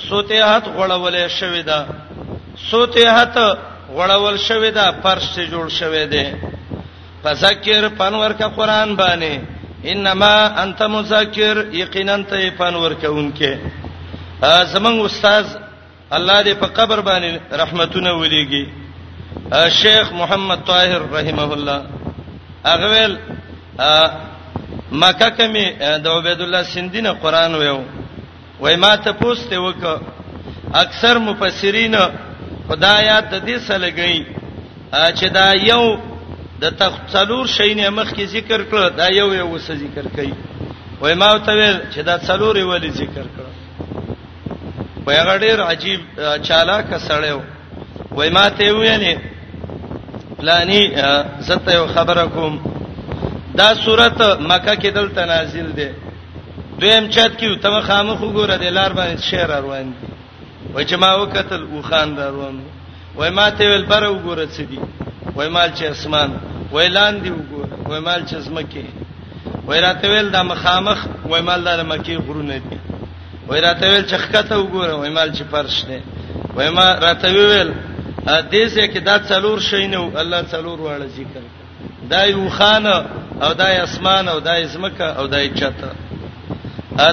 [0.09, 1.81] سوتهات غړولې شوې دا
[2.71, 3.35] سوتهات
[3.99, 6.25] غړول شوې دا پرش ته جوړ شوې ده
[7.23, 9.41] فذکر پنور کا قران باندې
[9.93, 13.51] انما انت مذکر یقینا ته پنور کونکې
[14.73, 15.45] زمنګ استاد
[16.17, 17.31] الله دې په قبر باندې
[17.63, 18.65] رحمتونه ولېږي
[19.83, 21.79] شیخ محمد طاهر رحمه الله
[22.65, 23.15] هغه ویل
[25.03, 25.67] مکه کې مې
[26.05, 27.81] د عبد الله سیندی نه قران ویو
[28.61, 29.97] وای ما ته پوښتنه وکړه
[30.85, 31.97] اکثر مفسرین
[32.69, 34.27] خدایات د دې سره لګی
[35.19, 35.85] چې دا یو
[36.63, 40.33] د تخصلور شی نه مخ کې ذکر کړ دا یو یو وسه ذکر کړي
[41.01, 43.47] وای ما ته ویل چې دا څلور یې ولې ذکر کړ
[45.07, 46.01] وای هغه ډیر عجیب
[46.47, 47.41] چالاک سړیو
[48.11, 49.15] وای ما ته ویلې
[50.39, 50.83] پلاني
[51.49, 52.55] زته یو خبره کوم
[53.57, 55.91] دا سورته مکه کې دلته نازل ده
[56.81, 60.07] دویم چت کې تم خامخ وګوره د لار باندې شعر روان دي
[60.75, 62.59] وای چې ما وکتل او خان روان
[63.17, 64.79] وای ما ته ول بره وګوره څه دي
[65.37, 66.31] وای مال چې اسمان
[66.73, 68.85] وای لاندې وګوره وای مال چې زمکه
[69.67, 72.92] وای راته ول د مخامخ وای مال د مکه غرونه دي
[73.49, 76.01] وای راته ویل چې خکته وګوره وای مال چې فرش دی
[76.55, 77.73] وای ما راته ویل
[78.27, 81.43] دې څه کې دا څلور شي نه الله څلور واړه ذکر
[82.11, 85.91] دا یو خان او دا اسمان او دا زمکه او دا چته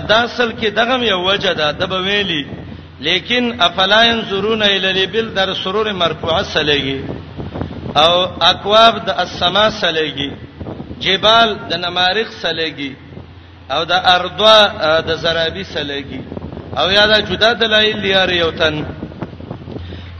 [0.09, 2.45] دا اصل کې دغه یو وجه ده د بویلی
[3.01, 7.01] لیکن افلا ينظرون الى الابل در سرور مرفوعه سلېږي
[7.97, 10.31] او اقواب د السما سلېږي
[10.99, 12.93] جبال د نمارق سلېږي
[13.75, 14.57] او د اردوا
[15.07, 16.21] د زرابي سلګي
[16.79, 18.75] او یاده جدا دلایل لري یو تن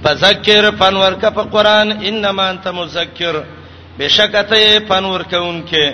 [0.04, 3.36] فذکر فنور کا په قران انما انت مذکر
[4.00, 5.86] بشکته فنور کونکه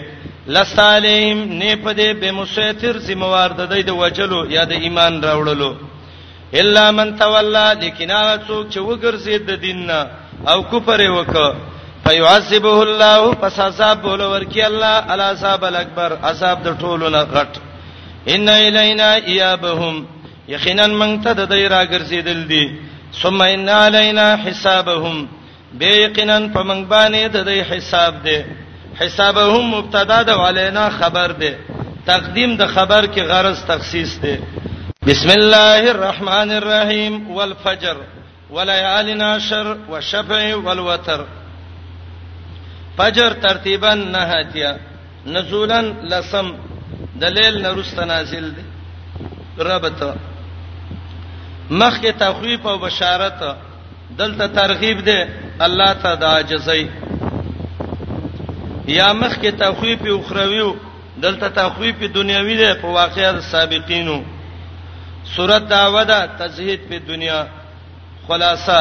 [0.56, 5.72] لسالم نه پدې به مسیتر زموار د دې د وجلو یا د ایمان راوړلو
[6.62, 10.00] الا من تولا لیکن هغه څوک چې وګرځي د دین نه
[10.52, 11.52] او کفر وکړ
[12.08, 17.58] فيعذبه الله پس عذاب بولور کی الله الا عذاب الاکبر عذاب د ټولو لغټ
[18.34, 20.06] ان الینا ایابهم
[20.50, 22.80] یقینا من ته د دې راګرځیدل دي
[23.22, 25.28] ثم ان علینا حسابهم
[25.80, 28.38] به یقینا په من باندې د دې حساب دی
[29.00, 31.50] حسابهم مبتدا د علینا خبر دی
[32.12, 34.36] تقدیم د خبر کې غرض تخصیص دی
[35.08, 37.98] بسم الله الرحمن الرحیم والفجر
[38.60, 41.26] وليالنا شر والشفع والوتر
[42.98, 44.72] فجر ترتیبا نهاتیا
[45.26, 45.80] نزولا
[46.12, 46.48] لسم
[47.22, 48.64] د لیل نرست نازل دی
[49.70, 50.04] ربط
[51.82, 53.42] مخک تخویف او بشارت
[54.18, 55.18] دلته ترغیب دی
[55.68, 56.88] الله ته د عجزای
[58.98, 60.76] یا مخک تخویف او خرویو
[61.24, 64.18] دلته تخویف دنیوي دی په واقعیت سابقینو
[65.36, 67.46] سورۃ داودا تزهید په دنیا
[68.28, 68.80] خلاصہ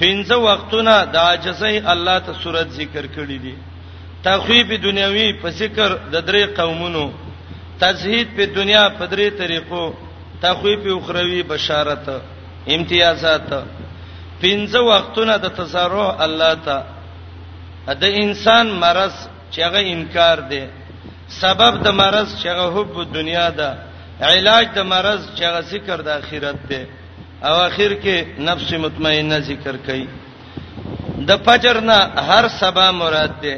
[0.00, 3.54] پنځه وختونه د عاجزۍ الله ته صورت ذکر کړی دي
[4.28, 7.04] تخویب دنیوي په ذکر د درې قومونو
[7.82, 9.84] تزهید په دنیا په درې طریقو
[10.44, 12.06] تخویب اخروی بشارت
[12.76, 13.48] امتیازات
[14.42, 16.76] پنځه وختونه د تزرع الله ته
[18.04, 19.14] د انسان مرض
[19.52, 20.62] چې هغه انکار دی
[21.42, 23.68] سبب د مرض چې هغه حب دنیا ده
[24.32, 26.82] علاج د مرض چې هغه ذکر د آخرت دی
[27.42, 30.06] او اخر کې نفس مطمئنه ذکر کړي
[31.28, 33.56] د فجر نه هر سبا مراد ده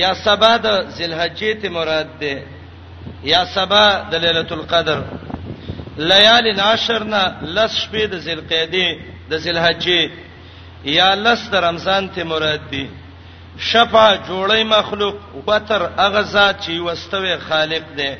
[0.00, 2.36] یا سبا د ذلحجې ته مراد ده
[3.32, 4.98] یا سبا د ليله القدر
[6.10, 7.22] ليالي العشر نه
[7.56, 8.86] لس شپې د ذلقعدې
[9.30, 10.00] د ذلحجې
[10.98, 12.86] یا لس د رمضان ته مراد دي
[13.58, 15.14] شفا جوړی مخلوق
[15.46, 18.10] وتر اغزا چې واستوي خالق ده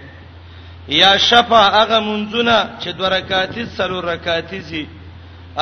[0.88, 4.82] یا شفا هغه منځونه چې دوه رکعاتي سلو رکعاتي سي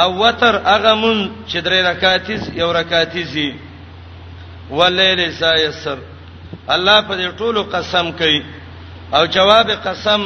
[0.03, 1.18] او وتر هغه مون
[1.51, 3.49] چې درې رکعاتي یو رکعاتي سي
[4.79, 5.99] وليل سایسر
[6.74, 8.41] الله په دې ټولو قسم کوي
[9.16, 10.22] او جواب قسم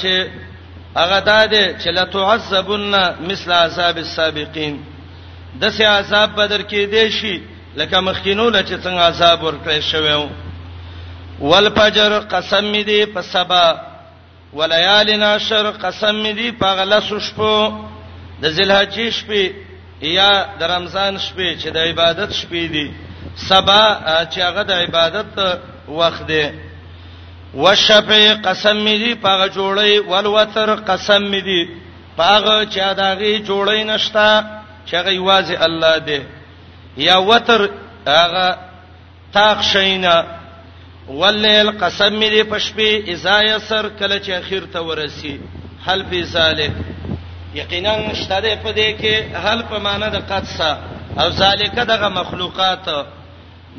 [0.00, 0.12] چې
[1.00, 2.84] هغه داده چې لا تعذبن
[3.30, 4.74] مثل عذاب السابقين
[5.60, 7.42] د سي عذاب بدر کې دی شي
[7.76, 10.28] لکه مخکینو لچ څنګه عذاب ورکړی شوی وو
[11.40, 13.66] والفجر قسم دې په سبا
[14.52, 17.54] وليال ناشر قسم دې په غلس شپو
[18.42, 19.52] د ذلحج شپې
[20.02, 22.86] یا د رمضان شپې چې د عبادت شپې دي
[23.48, 23.82] سبا
[24.32, 25.38] چې هغه د عبادت
[25.88, 26.46] وخت دی
[27.54, 31.68] وشفع قسم دې په غ جوړې ولوتر قسم دې
[32.16, 34.44] پاغه چا داغي جوړې نشتا
[34.86, 36.20] چې غي واځي الله دې
[36.96, 37.60] یا وتر
[38.06, 38.58] هغه
[39.32, 40.16] تاخ شینا
[41.08, 45.36] ولل قسم می دی پشپې اذا یسر کله چې اخر ته ورسی
[45.86, 46.72] هل فی ذلک
[47.54, 50.72] یقینا مشتری په دې کې هل په معنا د قدسا
[51.20, 52.84] او ذالک دغه مخلوقات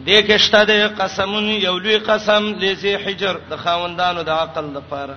[0.05, 5.15] دې کې شته د قسمون یو لوی قسم لزی حجر د خاوندانو د عقل لپاره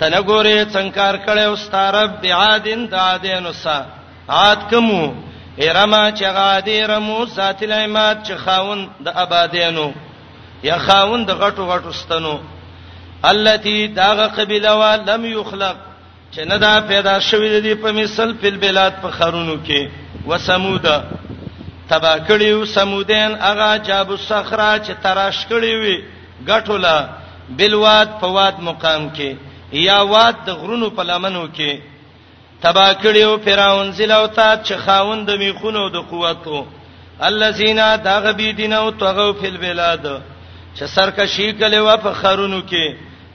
[0.00, 3.82] تنګورې څنګهار کړي او ستارب بعادن دادن وسا
[4.28, 5.04] عاد کمو
[5.66, 9.92] ارما چغادر مو ذات الایمات چ خاوند د آبادینو
[10.62, 12.38] یا خاوند غټو غټو ستنو
[13.30, 15.76] التي داغه قبيله وا لم يخلق
[16.34, 19.82] چې نه دا پیدا شوی دی په مثال په بلاد په خرونو کې
[20.26, 21.04] وسموده
[21.88, 26.04] تبا کړیو سمودین اغا جاب الصخره چې تراش کړی وي
[26.46, 27.06] غټولا
[27.56, 29.34] بلواد په واد مقام کې
[29.72, 31.80] یا واد د غرونو په لمنو کې
[32.62, 36.66] تبا کړیو فراون زلو تا چې خاوند میخونو د قوتو
[37.20, 40.06] الذين داغبی دینو توغو فل بلاد
[40.78, 42.86] چې سرکشي کله و په خرونو کې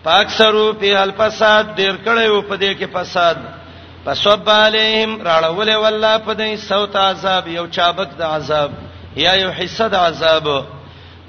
[0.07, 3.37] پاک سرو په الفساد ډیر کړي و په دې کې فساد
[4.05, 8.71] پسوب علیهم راړول والله په دې سوت عذاب یو چابک د عذاب
[9.23, 10.45] یا یو حصہ د عذاب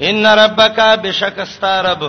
[0.09, 2.01] ان ربک بشک استرب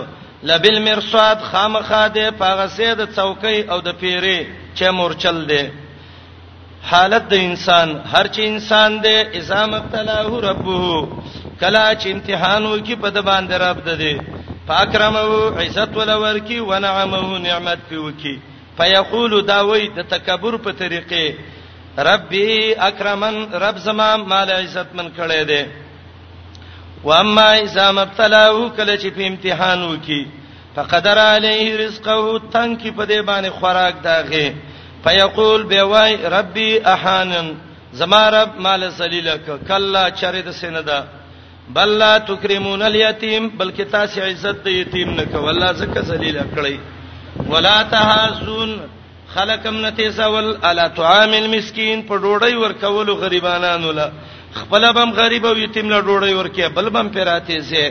[0.50, 4.38] لبل مرصاد خامخا دې پاغه سید څوکۍ او د پیری
[4.76, 5.64] چې مورچل دې
[6.90, 13.08] حالت د انسان هر چی انسان دې اذا مبتلاه ربه کلا چې امتحان وکي په
[13.16, 14.12] د باندې رب ده دي
[14.68, 15.28] فاکرمو
[15.64, 18.34] عزت ولور کی ونعمو نعمت پی وکي
[18.78, 21.26] فیقول داوی د تکبر په طریقې
[22.08, 23.34] ربي اکرمن
[23.66, 25.66] رب زما مال عزت من کړي دي
[27.04, 30.20] و اما اذا مبتلاه کله چې په امتحان وکي
[30.74, 32.20] فقدر علیه رزقه
[32.52, 34.54] تنگ کی په دې باندې خوراک داغه
[35.04, 37.54] فیقول بیوای ربي احانن
[38.02, 41.02] زما رب مال سلیلک کلا چرې د سیندا
[41.76, 46.74] بل لا تکرمون الیتیم بلکې تاسو عزت د یتیم نه کوي الله زکه ذلیل کړی
[47.52, 48.72] ولا تهازون
[49.34, 54.08] خلقم نتیسول الا تعامل مسکین په ډوډۍ ورکولو غریبانانو لا
[54.56, 57.84] خپل بم غریب او یتیم لا ډوډۍ ورکیا بل بم پیراته سي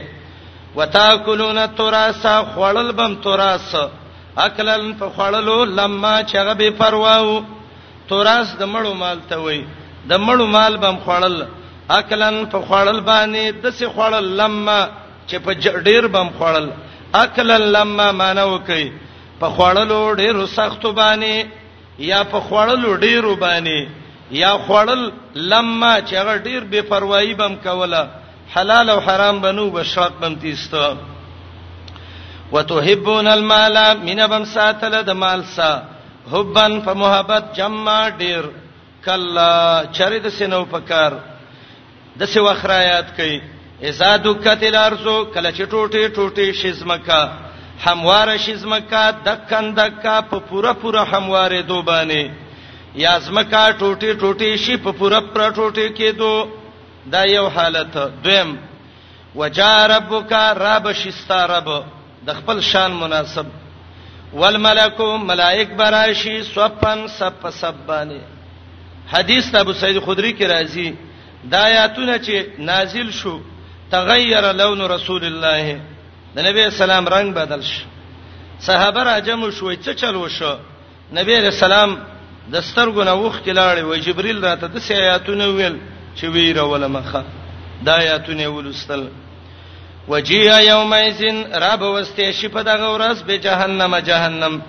[0.75, 2.25] وتاکلون التراث
[2.57, 3.71] خړل بم تراث
[4.43, 7.33] اکلن په خړلو لمما چغه به پرواو
[8.13, 9.59] تراث د مړو مال ته وای
[10.13, 11.41] د مړو مال بم خړل
[11.99, 14.79] اکلن په خوړل باندې د سه خوړل لمما
[15.29, 15.51] چې په
[15.87, 16.65] ډیر بم خوړل
[17.23, 18.87] اکلن لمما مانو کوي
[19.39, 21.35] په خوړلو ډیرو سختو باندې
[22.11, 23.79] یا په خوړلو ډیرو باندې
[24.41, 25.01] یا خوړل
[25.51, 28.03] لمما چې هغه ډیر بے پروايي بم کوله
[28.53, 30.85] حلال او حرام بنو بشاق بم تیسته
[32.53, 33.77] وتحبون المال
[34.07, 35.71] من بم ساتل د مال سا
[36.31, 38.43] حبن په محبت جمع ډیر
[39.05, 39.53] کلا
[39.97, 41.11] چرید سينو پکار
[42.21, 43.37] د څه وخرایات کوي
[43.89, 47.21] اذا دکت الارض کله چې ټوټه ټوټه شزمکا
[47.85, 52.21] هموار شزمکا دکن دکا په پوره پوره همواره دوبانه
[53.03, 56.47] یا زمکا ټوټه ټوټه شي په پوره پوره ټوټه کېدو
[57.13, 57.93] دا یو حالت
[58.23, 58.49] دویم
[59.39, 60.31] وجاربک
[60.65, 61.67] رب شستا رب
[62.27, 63.47] د خپل شان مناسب
[64.39, 68.19] والملائکه ملائک براشی صفن صف صفانی
[69.13, 70.89] حدیث ابو سعید خدری کی راضی
[71.43, 73.39] د آیاتونه چې نازل شو
[73.91, 75.79] تغیر لون رسول الله
[76.35, 77.85] د نبی سلام رنگ بدل شو
[78.67, 80.53] صحابه راجم شو چې چلو شو
[81.19, 81.97] نبی رسول الله
[82.53, 85.75] د سترګو نه وخت لاړې و جبريل راته د سیاتونه ویل
[86.17, 87.23] چې ویره ولا مخه
[87.85, 89.07] دا آیاتونه ولستل
[90.07, 94.59] وجیا یومئذین رب واستې شي په دغه ورځ به جهنم جهنم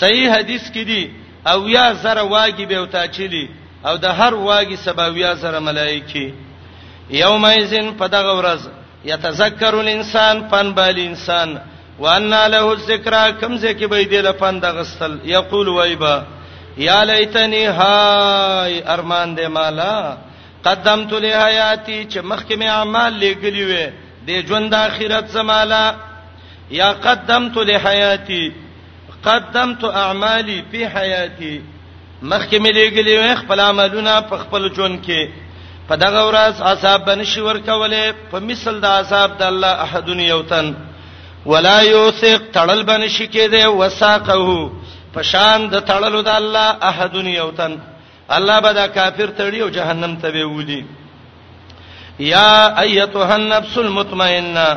[0.00, 1.10] صحیح حدیث کې دی
[1.46, 3.46] او یا زره واګي به وتا چلی
[3.88, 6.26] او د هر واګي سباویا سره ملایکی
[7.22, 8.62] یومئذین پدغه ورځ
[9.12, 11.48] یتذکر الانسان پن بال انسان
[12.02, 16.16] وان له الذکر کم ځکه به دی له پن د غسل یقول وایبا
[16.88, 20.16] یا لیتنی های ارمان دې مالا
[20.66, 23.86] قدمت له حیاتی چې مخکې مې اعمال لګلی وې
[24.26, 25.86] د ژوند د اخرت زمالا
[26.80, 28.42] یا قدمت له حیاتی
[29.24, 31.54] قدمت اعمالی فی حیاتی
[32.30, 35.20] مخکې مې لګلې وې خپل عملونه په خپل جون کې
[35.88, 40.66] په دغه ورځ عذاب بنشي ورکولې په مثل د عذاب د الله احدن یوتن
[41.52, 44.70] ولا یوثق تړل بنشي کې دی وساقه
[45.14, 47.72] په شان د تړلو د الله احدن یوتن
[48.36, 50.82] الله به دا کافر تړي او جهنم ته به ودی
[52.18, 54.68] یا ایته النفس المطمئنه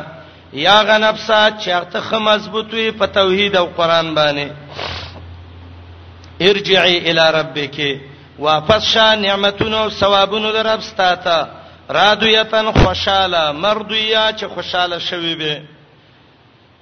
[0.66, 4.48] یا غنفسه چې ته مضبوط وي په توحید او قران باندې
[6.42, 7.98] ارجعي الى ربك
[8.38, 11.46] واپس شه نعمتونو ثوابونو در رب ستاته
[11.90, 15.62] رادویتن خوشاله مردویا چې خوشاله شوي به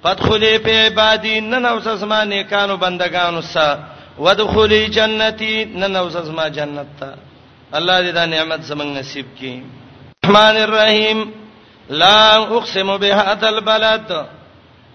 [0.03, 3.79] فدخلی په عبادی نن اوس زما نیکانو بندگانو سره
[4.19, 7.13] ودخلی جنتی نن اوس زما جنت ته
[7.73, 9.61] الله دې دا نعمت زمنګ نصیب کړي
[10.25, 11.31] الرحمن الرحیم
[11.89, 14.25] لا اقسم بهذا البلد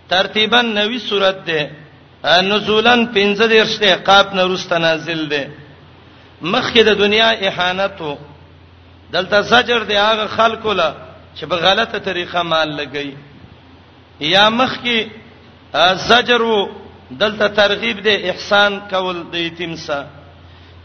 [0.08, 1.81] ترتیبا نوې سورته
[2.24, 5.50] نزولن 15 درشته قاف نه روسته نازل ده
[6.42, 8.18] مخکې د دنیا احانتو
[9.12, 10.94] دلته زجر دی هغه خلکو له
[11.36, 13.10] چې په غلطه طریقه مال لګی
[14.20, 15.06] یا مخکې
[16.08, 16.68] زجر وو
[17.10, 20.06] دلته ترغیب دی احسان کول د یتیم سره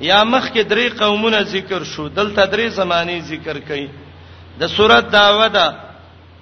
[0.01, 3.87] یا مخکې درې قومونه ذکر شو دلته درې زمانی ذکر کړي
[4.59, 5.67] د صورت داوه ده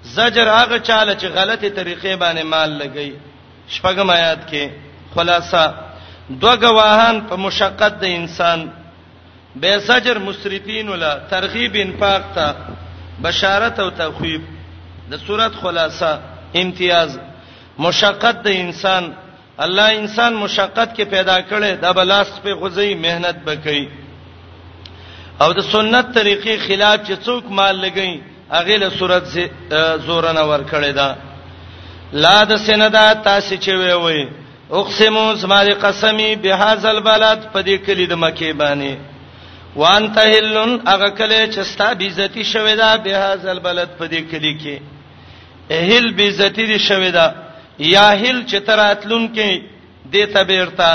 [0.04, 3.12] زجر هغه چاله چې غلطه طریقې باندې مال لګی
[3.70, 4.64] شپږم آیات کې
[5.16, 5.64] خلاصہ
[6.44, 8.60] دو گواهان په مشقت د انسان
[9.64, 12.48] به سجر مسرفین ولا ترغیب انفاق ته
[13.26, 14.42] بشارت او تخویب
[15.12, 16.12] د صورت خلاصہ
[16.62, 17.12] امتیاز
[17.86, 19.14] مشقت د انسان
[19.66, 23.88] الله انسان مشقت کې پیدا کړي د بلاست په غزي مهنت بکړي
[25.42, 28.22] او د سنت طریقې خلاف چې څوک مال لګي
[28.56, 29.26] هغه له صورت
[30.08, 31.16] زورانه ور کړی دا
[32.26, 34.26] لا د سندا تاسو چې وی وی
[34.74, 38.94] اقسم سماري قسمي بهذا البلد په دې کلی د مکی باندې
[39.76, 44.80] وانت هلن هغه کلی چې ستا بیزتی شوې ده بهذا البلد په دې کلی کې
[45.78, 47.28] اهل بیزتی دي شوې ده
[47.80, 49.62] یا هل چې تراتلون کې
[50.12, 50.92] دې تبیرتا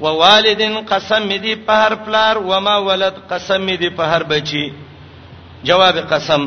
[0.00, 4.66] ووالدن قسم دې په هر پلار و ما ولد قسم دې په هر بچي
[5.64, 6.46] جواب قسم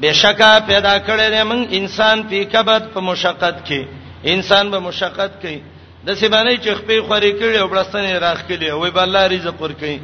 [0.00, 5.58] بشکا پیدا کړی دې من انسان په کبد په مشقت کې انسان به مشقت کوي
[6.06, 9.72] د سیمانه چې خپې خوري کړي او بلستانه راخ کړي او به الله رزق ور
[9.82, 9.98] کوي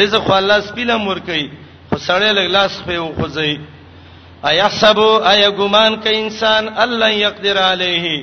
[0.00, 1.46] رزق خو الله سپیله مور کوي
[1.90, 3.60] خو سړی لګلاس په وخوځي
[4.50, 8.14] ايحسبو اي ګمان کوي انسان الله يقدر عليه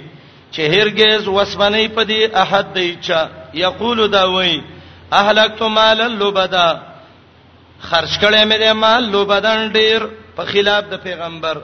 [0.51, 4.61] چې هرگز وسمنه پدې احد دی چا یقول دا وای
[5.21, 6.67] اهلکت مال لبدا
[7.79, 11.61] خرج کړي مې مال لبدن ډیر په خلاف د پیغمبر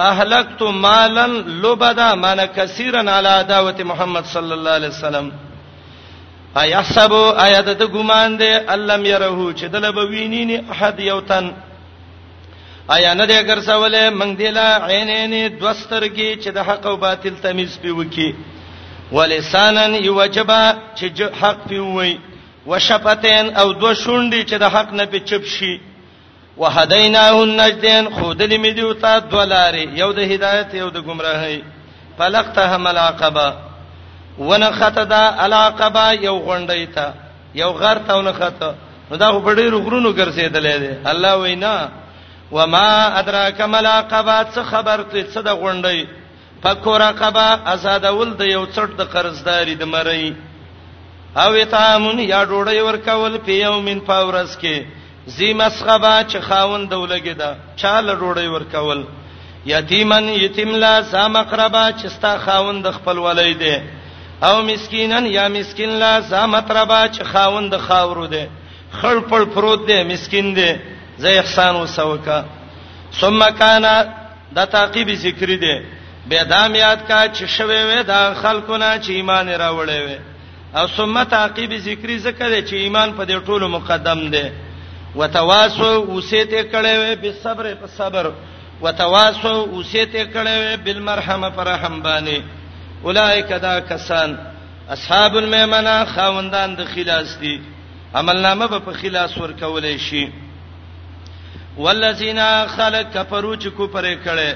[0.00, 5.30] اهلکت مالا لبدا معنا کثیرن علی عداوت محمد صلی الله علیه وسلم
[6.62, 11.50] ایحسب ایت د ګمان دی اللم يرهو چې دلب وینینی احد یوتن
[12.94, 17.90] ایا نه دې ګرځولې مونږ دلا عینین دوسترګي چې د حق او باطل تمیز پی
[17.90, 18.34] وکي
[19.12, 22.18] ولسانن یوجبا چې حق پی وای
[22.66, 25.76] وشفتین او دو شونډي چې د حق نه په چپ شي
[26.56, 31.58] وهديناه النجدين خودلې مې دی او تا دولارې یو د هدایت یو د گمراهۍ
[32.18, 33.54] فلقته مل عقبه
[34.38, 37.14] ونخته العقبه یو غونډې ته
[37.54, 38.74] یو غر ته ونخته
[39.10, 41.88] نو دا په ډېر غرونو ګرځېدلې ده الله وینا
[42.52, 45.98] وما ادراک مل عقبه څه خبر ته څه د غونډې
[46.62, 50.26] فکر عقبه آزادول د یو څټ د قرضداري د مړی
[51.36, 54.76] او ایتامون یا ډوړې ورکول په یومین پاورس کې
[55.34, 57.50] زیمسخبا چې خاون دولګي دا
[57.80, 59.00] چاله روړی ورکول
[59.66, 63.76] یتیمن یتیم لا سامقربا چې ستا خاون د خپل ولای دی
[64.46, 68.44] او مسکینن یا مسکین لا سامتربا چې خاون د خاورو دی
[69.02, 70.70] خړ پړ پروت دی مسکین دی
[71.22, 72.38] زې احسان وسوکا
[73.20, 73.82] ثم کان
[74.56, 75.74] د تعقیب ذکر دی
[76.28, 80.18] به دام یاد کا چې شوي وې دا خلکونه چې ایمان راوړې وې
[80.78, 84.44] او ثم تعقیب ذکر ذکر چې ایمان په دې ټولو مقدم دی
[85.16, 88.30] وتواصوا وسیته کړي به صبر په صبر
[88.82, 92.38] وتواصوا وسیته کړي بالمرحمه پرهم باندې
[93.06, 94.36] اولایک دا کسان
[94.88, 97.56] اصحاب المیمنه خوندان د خلاص دي
[98.14, 100.26] عملنامه په خلاص ورکولې شي
[101.78, 102.40] والذین
[102.76, 104.54] خلق کفروا چې کو پرې کړي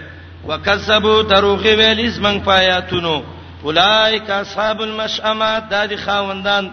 [0.49, 3.17] وکذبوا تروخي ویل اسمن پایاتونو
[3.65, 6.71] اولایک اصحاب المشأمه د خوندان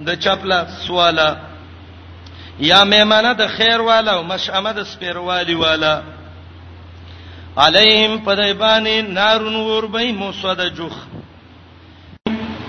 [0.00, 1.51] د چپلا سواله
[2.60, 6.00] یا میمنه د خیر والا او مشامه د سپیروالی والا
[7.56, 10.92] علیهم پدایبانی نارون وربای موسوده جوخ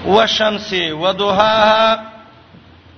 [0.06, 2.00] وشمس ودوها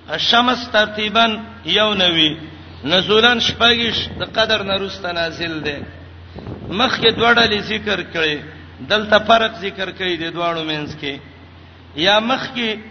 [0.10, 1.26] الشمس ترتیبا
[1.66, 2.38] یونوی
[2.84, 5.78] نزولن شپږش د قدر نروسته نازل ده
[6.70, 8.38] مخکې دوړلې ذکر کړي
[8.90, 11.20] دلته فرق ذکر کړي د دوړو مینس کې
[11.96, 12.82] یا مخکې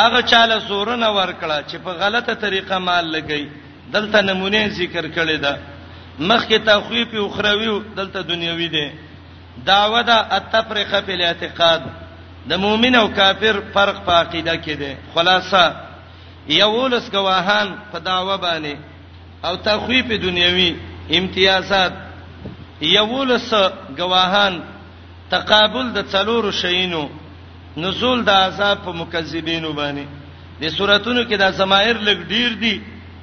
[0.00, 3.44] هغه چاله زورنه ورکړه چې په غلطه طریقه مال لګی
[3.94, 5.56] دلته نمونه ذکر کړی دا
[6.18, 8.90] مخکې تخویف او خروی دلته دنیوي دی
[9.66, 11.80] داوا دا اتفرقه په الاعتقاد
[12.48, 15.64] د مؤمن او کافر فرق په عقیده کې دی خلاصہ
[16.48, 18.76] یوولس گواهان په داوا باندې
[19.44, 20.76] او تخویف دنیوي
[21.18, 21.92] امتیازات
[22.82, 23.54] یوولس
[23.98, 24.60] گواهان
[25.30, 27.08] تقابل د څلورو شینو
[27.76, 30.06] نزول د عذاب په مکذبینو باندې
[30.60, 32.74] د سوراتونو کې د زمائر لګ ډیر دي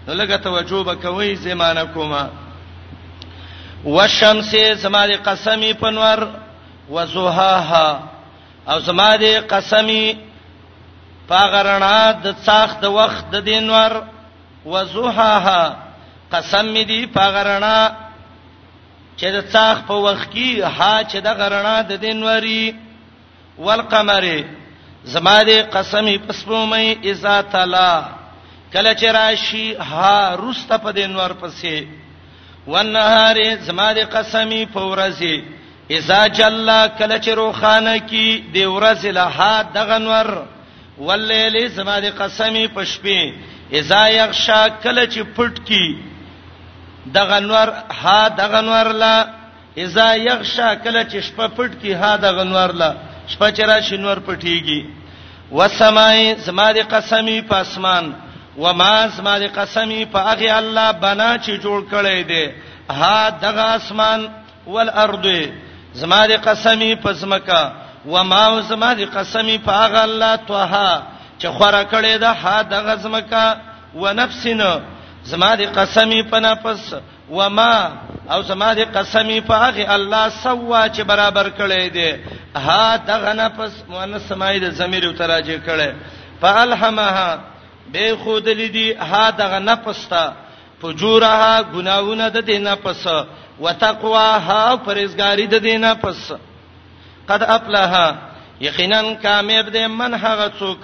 [0.08, 2.24] نو لګه توجه وکوي زمانه کوما
[3.84, 4.52] والشمس
[4.84, 6.20] زماري قسمي پنور
[6.90, 8.00] وزوحاها
[8.70, 10.14] او زماري قسمي
[11.30, 13.92] پاغرنا د څاخ د وخت د دینور
[14.66, 15.64] وزوحاها
[16.34, 17.90] قسم دي پاغرنا
[19.20, 22.76] چې د څاخ په وخت کې ها چې د غرنا د دینوري
[23.60, 24.26] والقمر
[25.14, 27.94] زما دې قسمی پسپومې اذا تلا
[28.74, 31.86] کله چې راشي ها رست په دې نور پسې
[32.68, 33.38] والنهار
[33.70, 35.38] زما دې قسمی پورزي
[35.98, 40.28] اذا جلا کله چې روخانه کی دې ورځ له دغه نور
[40.98, 43.34] واللیل زما دې قسمی پشپې
[43.82, 45.98] اذا یغشا کله چې پټ کی
[47.08, 47.68] دغه نور
[48.02, 49.16] ها دغه نور لا
[49.84, 52.92] اذا یغشا کله چې شپه پټ کی ها دغه نور لا
[53.32, 54.82] شپه چې راشي نور پټيږي
[55.58, 56.16] والسماء
[56.46, 58.06] زما د قسمی په اسمان
[58.64, 62.46] و ما زما د قسمی په هغه الله بنا چې جوړ کړی دی
[62.98, 64.22] ها دغه اسمان
[64.74, 65.26] والارض
[66.00, 67.64] زما د قسمی په زمکا
[68.14, 70.92] و ما زما د قسمی په هغه الله توها
[71.40, 73.48] چې خورا کړی ده ها دغه زمکا
[74.02, 74.72] و نفسنا
[75.32, 76.86] زما د قسمی په نفس
[77.38, 77.76] و ما
[78.30, 82.10] او زما دې قسمی په هغه الله سوا چې برابر کړي دي
[82.56, 85.90] ها دغه نفس مؤنث سمای د ضمیر تراجه کړي
[86.42, 87.30] فالهمها
[87.92, 90.34] به خود لیدي ها دغه نفس ته
[90.82, 93.08] فجورها گناونه د دې نفس
[93.60, 96.32] وتقواها پرېزګاری د دې نفس
[97.30, 98.16] قد افلها
[98.62, 100.84] یقینا کامیاب دې من هغه څوک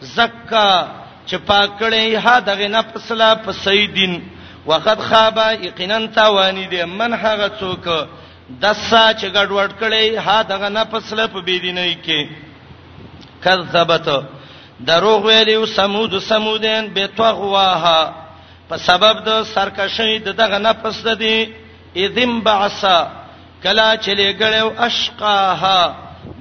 [0.00, 0.86] زکا
[1.28, 4.22] چې پاکړې ها دغه نفس لا په صحیح دین
[4.70, 7.84] وقد خابا یقینا تاوانی دی من هغه څوک
[8.64, 12.20] دسا چې ګډوډ کړي ها دغه نفس له په بيدینۍ کې
[13.44, 14.06] کذبت
[14.90, 18.00] دروغ ویلی سمود سمودین به توغواها
[18.68, 21.36] په سبب د سرکشی دغه نفس د دی
[22.04, 22.98] اذم بعثا
[23.62, 25.80] کلا چې لګړیو اشقاها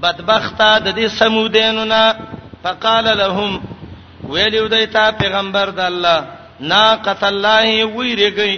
[0.04, 2.02] بدبخته د دې سمودینونه
[2.64, 3.52] فقال لهم
[4.34, 8.56] ویلو دیتا پیغمبر د الله ناقۃ الله ویریږي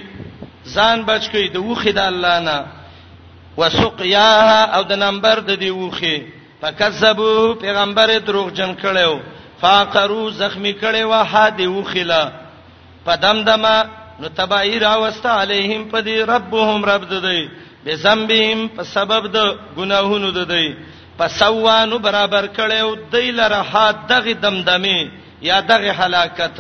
[0.74, 2.58] ځان بچ کی د وخه د الله نه
[3.60, 6.18] وسقیاها او د نمبر د دی وخه
[6.62, 9.14] فکذبوا پیغمبر دروغ جن کړو
[9.62, 12.24] فاقرو زخمی کړي وا حادی وخلا
[13.06, 13.78] پدمدما
[14.22, 17.50] نو تبای را واست علیهم پدی ربهم رب ددی
[17.84, 20.76] به ذنبهم په سبب د ګناهونو ددی
[21.18, 26.60] پسوانو برابر کړي او دیلره حد دغه دمدمه یا دغه هلاکت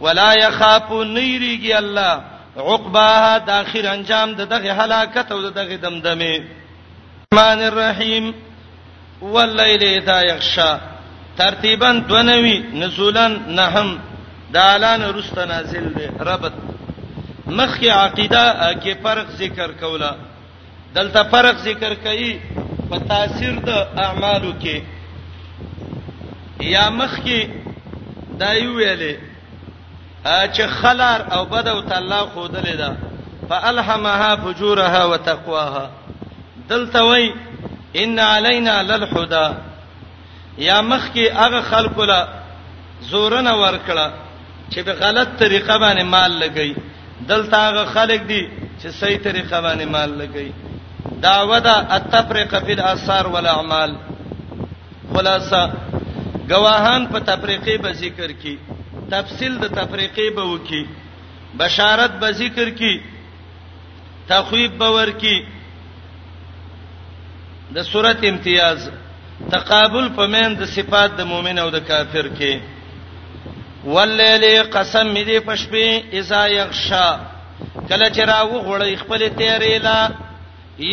[0.00, 2.22] ولا يخاف نيريږي الله
[2.56, 6.40] عقباها د اخر انجام د دغه هلاکت او دغه دمدمه
[7.32, 8.34] الرحمن الرحیم
[9.22, 10.78] والليل اذا يغشى
[11.36, 13.98] ترتیبا دونوي نزولا نحم
[14.52, 16.52] دالان رست نازل دي ربط
[17.46, 18.44] مخکی عقیده
[18.82, 20.16] کې فرق ذکر کولا
[20.94, 22.36] دلته فرق ذکر کړي
[22.90, 23.70] په تاثیر د
[24.04, 24.80] اعمالو کې
[26.60, 27.40] یا مخکی
[28.38, 29.31] دایو ویلې
[30.24, 32.90] چې خلار او بدو تعالی خودلې ده
[33.48, 35.90] فالهمها فجورها وتقواها
[36.68, 37.32] دلته وای
[38.04, 39.46] ان علینا للهدى
[40.68, 42.20] یا مخ کې هغه خلکو لا
[43.02, 44.06] زورنه ورکړه
[44.70, 46.76] چې په غلط طریقه باندې مال لګی
[47.28, 48.42] دلته هغه خلک دي
[48.82, 50.52] چې صحیح طریقه باندې مال لګی
[51.22, 53.94] داودا التفریق فی الاثار والاعمال
[55.14, 55.62] خلاصہ
[56.48, 58.56] گواهان په تفریقې به ذکر کی
[59.12, 60.82] تفصیل د تفریقې به وکي
[61.62, 62.94] بشارت به ذکر کی
[64.28, 65.38] تخویب به ورکی
[67.78, 68.88] د صورت امتیاز
[69.52, 72.60] تقابل پمن د صفات د مؤمن او د کافر کې
[73.94, 77.08] وللیل قسم می دی پشپې اذا یغشا
[77.88, 80.10] کله چې راو غړې خپل تیرې لا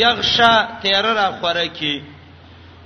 [0.03, 1.93] یغشا تیر را خوره کی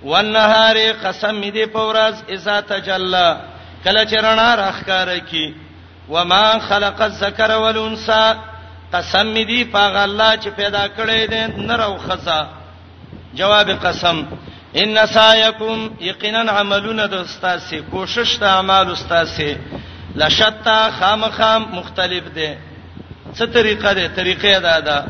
[0.04, 3.30] والنهار قسم می دی پورز اذا تجلا
[3.84, 5.46] کله چې رڼا راخکار کی
[6.10, 8.26] وما خلق الذکر والانثى
[8.94, 12.42] قسم دې پاغه الله چې پیدا کړی دې نر او خزا
[13.40, 14.22] جواب قسم
[14.82, 15.80] ان سایکم
[16.10, 19.58] یقینا عملون د استاسه کوشش ته اعمال استاسه
[20.16, 22.50] لشتا خامخام مختلف دي
[23.36, 25.06] څه طریقه ده طریقې ده ده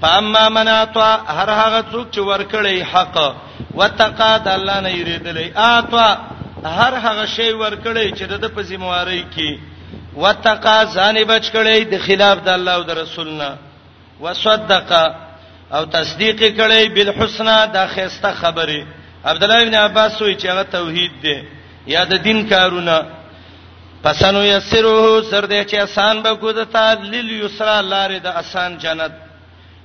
[0.00, 3.34] پاما مناتوا هر هغه څوک چې ورکړي حق
[3.74, 9.58] وتقاد الله نه یریدلې اتوا هر هغه شی ورکړي چې د په ذمہواری کې
[10.16, 13.56] وتقا ځان بچ کړي د خلاف د الله او د رسولنا
[14.20, 14.92] وصدق
[15.72, 18.86] او تصدیق کړي بالحسنى د خسته خبره
[19.24, 21.38] عبد الله ابن عباس وی چې هغه توحید دی
[21.86, 23.02] یا د دین کارونه
[24.02, 29.12] پسنو یسره سر دې چې آسان به کو دتا لیل یسرا لارې د آسان جنت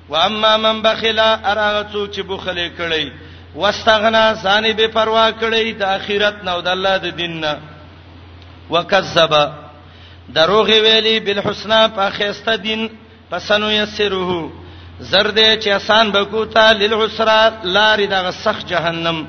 [0.10, 3.12] و اما من بخلا ارغتو چې بخله کړي
[3.56, 7.54] واستغنا ځان به پروا کړی د اخرت نه او د الله د دین نه
[8.74, 9.34] وکذب
[10.36, 12.82] دروغ ویلی بالحسنا په خيسته دین
[13.30, 14.30] پسنو یسره
[15.12, 19.26] زرد چې آسان بکوتا للعسرا لار د سخت جهنم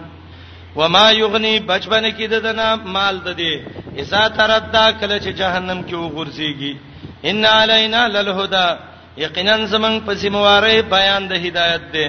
[0.76, 3.54] وما یغنی بچبنه کې د دنا مال د دی
[4.02, 6.74] اذا تردا کله چې جهنم کې وګرځيږي
[7.24, 8.68] ان علینا للهدى
[9.16, 12.08] یقینا زمنګ په سیمواره بیان د هدایت دی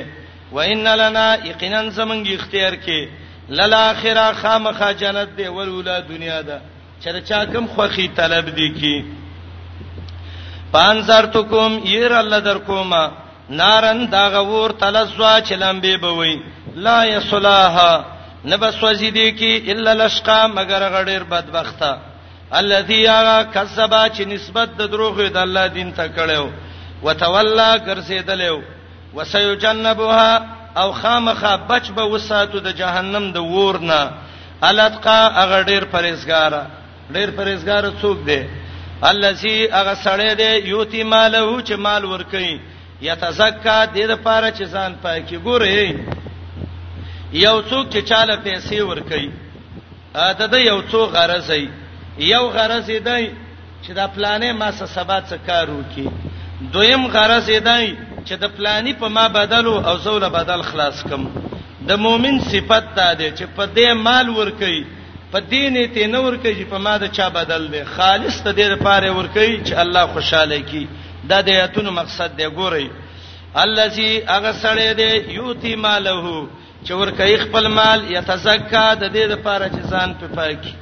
[0.54, 3.10] و ان لنا یقینا زمنګ اختیار کې
[3.60, 6.58] للاخره خامخا جنت دی ول ولا دنیا ده
[7.04, 8.96] چر چا کم خوخي طلب دی کی
[10.74, 13.04] پانزر تو کوم ير الله در کوما
[13.50, 16.42] نارن دا غور تلزوا چلمبي بوي
[16.76, 18.06] لا یصلاها
[18.46, 21.98] نبس وزیدی کی الا لشقا مگر غډیر بدبخته
[22.52, 26.48] الذي یرا کذبا چې نسبت د دروغ د الله دین ته کړو
[27.04, 28.58] وتولى ګرځیدلو
[29.16, 30.42] وسيجنبها
[30.78, 34.12] او خامخه بچ به وساتو د جهنم د ورنه
[34.70, 36.52] الاتقا هغه ډیر پرېزګار
[37.16, 38.40] ډیر پرېزګار څوک دی
[39.10, 42.60] الذي هغه سړی دی یوتی مالو چې مال ورکي
[43.02, 45.98] یتزکا د دې لپاره چې ځان پاکي ګوري
[47.34, 49.26] یو څوک چې چاله پیسې ورکي
[50.16, 51.68] ا ته د یو څو غرض ای
[52.18, 53.30] یو غرض دی
[53.84, 56.10] چې دا پلانې ما سره سبا څه کار وکي
[56.74, 57.98] دویم غرض دی
[58.28, 61.24] چې د پلاني په ما بدلو او زوله بدل خلاص کم
[61.88, 64.84] د مؤمن صفت دا دی چې په دې مال ور کوي
[65.32, 68.68] په دین ته نور کوي چې په ما د چا بدل دی خالص ته دې
[68.74, 70.84] لپاره ور کوي چې الله خوشاله کی
[71.32, 72.88] دا د ایتونو مقصد دی ګورئ
[73.64, 76.38] الزی هغه سړی دی یوتی مالهو
[76.86, 80.74] چې ور کوي خپل مال یتزکا د دې لپاره چې ځان په پاکي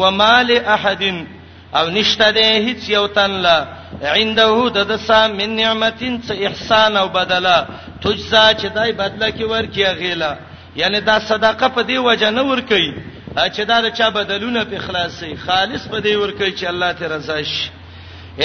[0.00, 1.24] ومال احدن
[1.78, 3.56] او نشته دې هیڅ یو تن لا
[4.14, 7.56] عنده د دسا من نعمتین څه احسان او بدلا
[8.02, 10.34] تجزا چې دای بدله کې ورکی غیلا
[10.80, 12.88] یعنی دا صدقه په دی وجه نه ورکی
[13.36, 17.42] چې دا د چا بدلونه په اخلاصي خالص په دی ورکی چې الله ته رضا
[17.42, 17.70] شي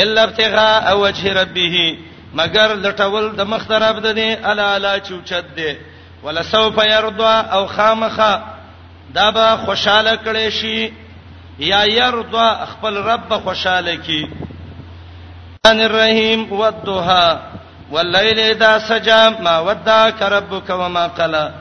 [0.03, 1.97] الا ابتغاء وجه ربه
[2.33, 5.75] مگر لټول د مخترب ده دی الا الا چوچد دی
[6.23, 8.41] ولا سوف يرضى او خامخه
[9.13, 11.06] دا به خوشاله کړي شي
[11.71, 14.23] یا يرضى خپل رب خوشاله کی
[15.69, 17.29] ان الرحیم والضحى
[17.91, 21.51] والليل اذا سجى ما ودعك ربك وما قلى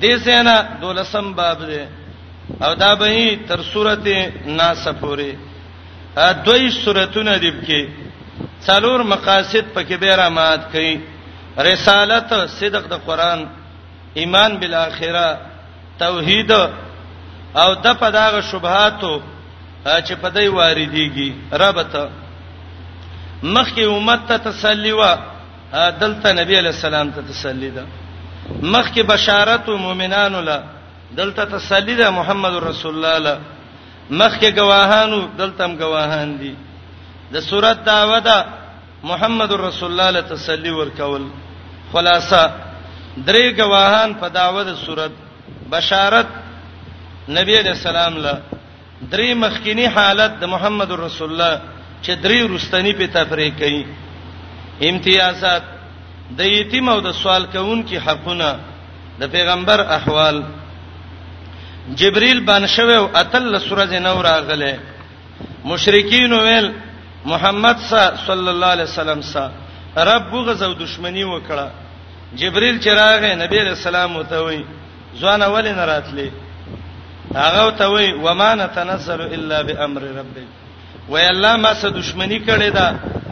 [0.00, 1.80] دې سینا دولسم باب دی
[2.62, 5.32] او دا به تر سورته ناس پورې
[6.46, 7.88] دوی سورتونه دی کې
[8.66, 10.98] څلور مقاصد پکې به را مات کړي
[11.58, 13.46] رسالت صدق د قران
[14.16, 15.40] ایمان بالاخره
[15.98, 16.52] توحید
[17.56, 19.22] او د په داغه شبهاتو
[20.06, 22.02] چې په دای واردېږي ربته
[23.42, 25.02] مخکې امت ته تسلی و
[26.02, 27.84] دلته نبی علی السلام ته تسلی ده
[28.62, 30.62] مخکې بشارت مومنانو له
[31.12, 33.38] دلته تسلی ده محمد رسول الله له
[34.10, 36.54] مخکې گواهانو دلته هم گواهان دي
[37.32, 38.46] د صورت داوه ده
[39.04, 41.28] محمد رسول الله له تسلی ورکول
[41.92, 42.50] خلاصہ
[43.16, 45.10] درې گواهان په داوه د صورت
[45.70, 46.26] بشارت
[47.28, 48.40] نبی علیہ السلام له
[49.12, 51.60] درې مخکینی حالت د محمد رسول الله
[52.02, 55.62] چې درې رستنی په تفریق کړي امتیازات
[56.38, 58.58] د یتیم او د سوال کوونکې حقونه
[59.20, 60.42] د پیغمبر احوال
[61.96, 64.74] جبريل باندې شوه او اتل سورج نور راغله
[65.64, 66.70] مشرکین ویل
[67.24, 67.76] محمد
[68.26, 69.50] صلی الله علیه وسلم سره
[69.96, 71.68] رب غزو دښمنی وکړه
[72.36, 74.64] جبريل چراغ نبی رسول الله متوي
[75.22, 76.30] ځوان اول نه راتلې
[77.36, 80.48] هغه ته وای و ما نتنزل الا بامر ربک
[81.08, 82.86] وای الله ما سره دښمنی کړې ده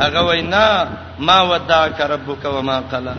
[0.05, 0.87] هغه وینا
[1.19, 3.15] ما ودعک ربک و ما قلا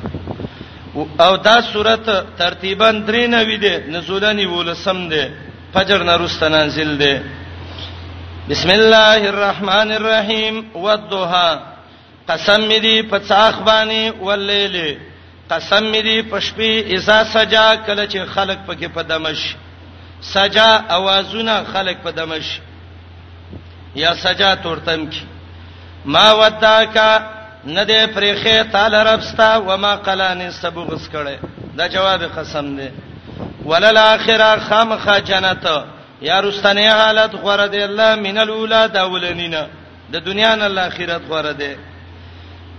[1.24, 5.32] او دا سورته ترتیبا درې نوي ده نزولانی ولسم ده
[5.74, 7.22] فجر نرست نازل ده
[8.50, 11.60] بسم الله الرحمن الرحیم والضحى
[12.30, 14.90] قسم دې په څاخ باندې ولېلې
[15.50, 19.56] قسم دې په شپې اذا سجا کله چې خلق پکې په دمش
[20.22, 22.60] سجا اوازونه خلق په دمش
[23.96, 25.26] یا سجا تورتم کی
[26.06, 27.22] ما وداکا
[27.66, 31.46] نه دې پرخه تعالی ربستا و ما قلان سبغس کړي
[31.78, 32.90] دا جواب قسم دی
[33.66, 35.68] ولل اخره خامخ جنت
[36.22, 39.66] یا رستنی حالت غره دی الله من الاولاد اولنینا
[40.12, 41.76] د دنیا نه الاخرت غره دی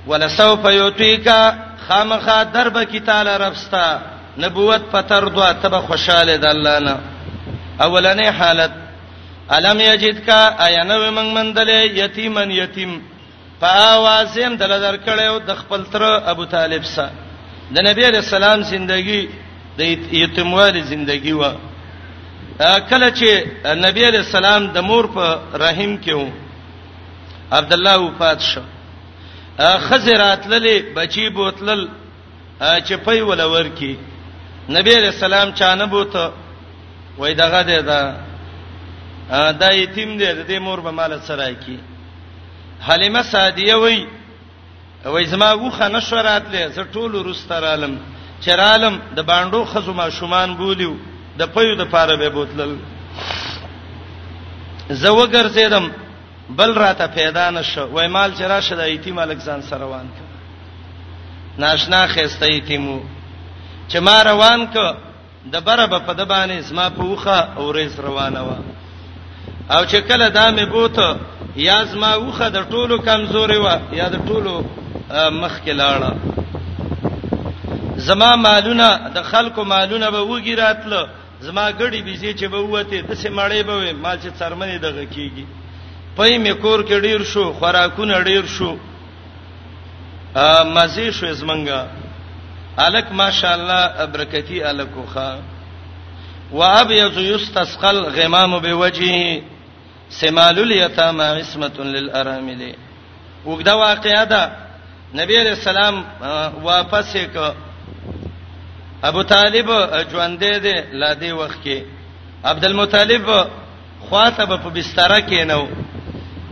[0.07, 1.55] ولسوف یوتیکا
[1.88, 3.99] خامخ درب کی تعالی ربستا
[4.38, 6.97] نبوت پتر دوا تب خوشاله د الله نه
[7.80, 8.70] اولنې حالت
[9.50, 10.28] الم یجدک
[10.64, 12.98] اینو من مندلې یتیمن یتیم
[13.60, 16.02] په اوازم دل درکړیو د خپل تر
[16.32, 17.10] ابو طالب سره
[17.74, 19.22] د نبی رسول الله زندگی
[19.78, 19.80] د
[20.22, 21.42] یتیموالي زندگی و
[22.90, 25.26] کله چې نبی رسول الله د مور په
[25.64, 26.24] رحم کې و
[27.52, 28.60] عبد الله وفات شو
[29.58, 31.88] خزرات للی بچی بوتلل
[32.60, 33.96] چې پي ولور کی
[34.76, 36.30] نبی رسول الله چانه بوته
[37.18, 38.14] وای دغه دې دا
[39.52, 41.78] دا یتیم دې دې مور به مال سره کی
[42.88, 44.06] حلیمه سادیه وای
[45.04, 47.98] وای زما غوخه نشورات لې زه ټول رسترالم
[48.40, 50.94] چرالم د باندو خزما شومان بولیو
[51.38, 52.76] د پېو د پاره به بوتلل
[54.90, 55.86] زه وګرځیدم
[56.56, 60.14] بل راته پیدا نشو وای مال چر راشه د ایتیم الکسان سره روان ک
[61.58, 63.00] ناشنا خسته ایتیمو
[63.88, 64.76] چې ما روان ک
[65.51, 68.51] د بربه په د باندې زما په وخه او ریس روانه و
[69.74, 71.09] او چې کله دا مې بوته
[71.57, 73.66] یا زما وخه د ټولو کمزوري و
[73.99, 74.53] یا د ټولو
[75.43, 76.11] مخ کې لاړه
[77.97, 81.03] زما مالونه د خلکو مالونه به وګیراتله
[81.40, 85.45] زما ګړی بيزي چې به وته د سه مړې به مال چې څرمنې دغه کیږي
[86.16, 88.70] پې مې کور کې ډیر شو خوراکونه ډیر شو
[90.34, 91.80] ا مزه شو زمنګا
[92.78, 95.38] الک ماشاءالله برکتی الکوخه
[96.52, 99.42] وابيض يستسقى الغمام بوجهه
[100.10, 102.74] سمال اليتامى عصمه للارامل
[103.46, 104.50] وګدا واقعیا ده
[105.14, 106.02] نبی علیہ السلام
[106.62, 107.36] واپس یک
[109.02, 109.66] ابو طالب
[110.10, 111.78] ژوندې ده لادي وخت کې
[112.44, 113.48] عبد المطلب
[114.10, 115.66] خواته په بستر کې نو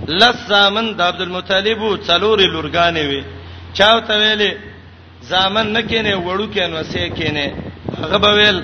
[0.09, 3.25] لز زامن د عبد المطلب څلور لورګانې وي
[3.75, 4.70] چاو ته ویلې
[5.33, 7.47] زامن نه کینه وړو کینو سه کینه
[8.03, 8.59] هغه به ویل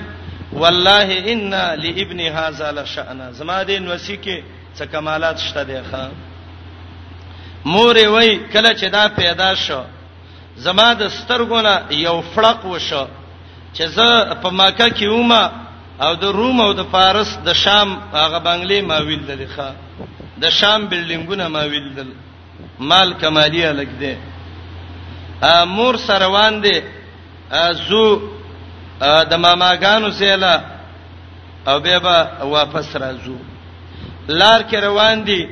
[0.61, 1.41] والله ان
[1.83, 4.37] لابن هذا لشأن زما دې نوسی کې
[4.77, 6.03] څه کمالات شته دی ښا
[7.73, 9.81] مور وی کله چې دا پیدا شو
[10.65, 11.71] زما د سترګونه
[12.07, 13.05] یو فړق وشو
[13.75, 14.07] چې زه
[14.41, 15.43] په ماکه کې ومه
[16.05, 17.89] او د روم او د فارس د شام
[18.21, 19.69] هغه بنگلې ما ویل دي ښا
[20.41, 22.07] د شام بلډینګونه ما ویل دل
[22.79, 24.13] مال کمالیه لګ دی
[25.43, 26.79] مور سروان دي
[27.89, 28.01] زو
[29.29, 30.55] د ماماګانو سیلا
[31.67, 33.37] او به به واپس راځو
[34.39, 35.47] لار کې روان دي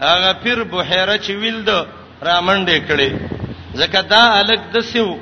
[0.00, 1.68] هغه پیر بحیره چې ویلد
[2.22, 3.10] را منډه کړي
[3.76, 5.16] ځکه دا الګ دسیو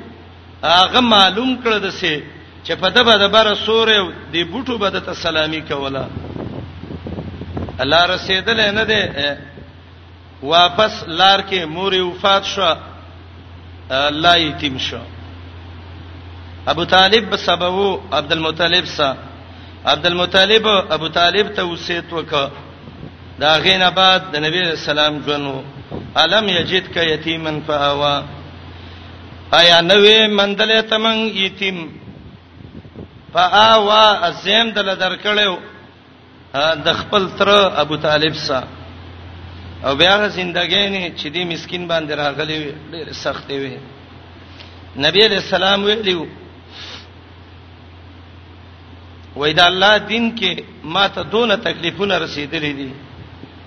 [0.63, 2.19] هغه معلوم کړ دسه
[2.63, 3.97] چې په دبا د بره سورې
[4.31, 6.07] دی بوټو بد ته سلامي کوله
[7.81, 9.37] الله رسیدل نه ده
[10.43, 12.61] واپس لار کې مور وفات شو
[13.91, 14.97] الله یتیم شو
[16.71, 19.13] ابو طالب سببو عبد المطلب سا
[19.85, 22.49] عبد المطلب ابو طالب ته وصیت وکړه
[23.39, 25.61] دا غین بعد د نبی رسول الله جنو
[26.15, 28.21] علم یجد ک یتیمن فاوا
[29.53, 31.89] آیا نوې مندلې تمن یتیم
[33.33, 35.57] فاوا ازم دل درکړو
[36.85, 38.67] د خپل تر ابو طالب سره
[39.85, 42.57] او بیا زندګۍ نه چې دې مسكين باندې راغلي
[42.91, 43.77] ډېر سخت وي
[45.05, 46.25] نبی علیہ السلام ویلو
[49.39, 50.51] وای دا الله دین کې
[50.93, 52.89] ما ته دونه تکلیفونه رسیدلې دي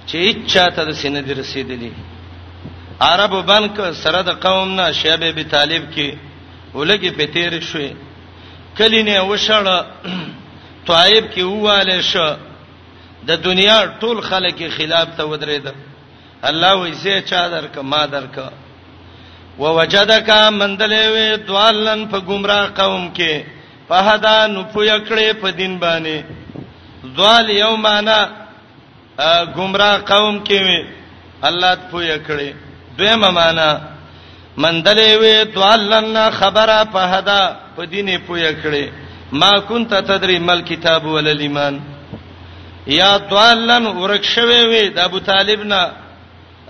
[0.09, 1.93] چې اچا ته رسینه دي رسیدلې
[3.09, 6.09] عربو بانک سره د قوم نه شیبه بي طالب کې
[6.75, 7.91] ولګي په تیر شوې
[8.79, 9.79] کلینه وشړه
[10.91, 12.27] طائب کې واله شو
[13.29, 15.79] د دنیا ټول خلک خلاف ته ودرېدل
[16.49, 18.37] الله وې زه چا درک ما درک
[19.59, 23.35] ووجدک مندلې وې دوالن په گمراه قوم کې
[23.89, 26.17] په هدا نو پویکړې په دین باندې
[27.17, 28.19] دوال یومانا
[29.57, 30.81] گمراه قوم کې وې
[31.43, 32.51] الله پویکړې
[32.99, 33.71] دویمه معنا
[34.57, 38.87] مندلې وې دوالن خبره په هدا په دینې پویکړې
[39.33, 41.81] ما كنت تدري مل کتاب ولل ایمان
[42.87, 45.83] یا دوالن ورکشوي وې د ابو طالب نه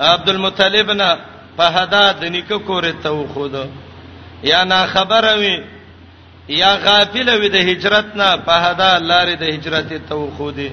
[0.00, 1.10] عبد المطلب نه
[1.56, 3.54] په هدا د نیکه کور ته وخود
[4.50, 5.54] یا نا خبر وي
[6.60, 10.70] یا غافل وي د هجرت نه په هدا لارې د هجرت ته وخودي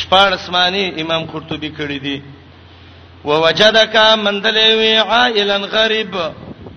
[0.00, 2.16] شپږ اسماني امام قرطبي کړی دی
[3.24, 3.94] ووجدک
[4.26, 6.12] مندلې وی عائلا غریب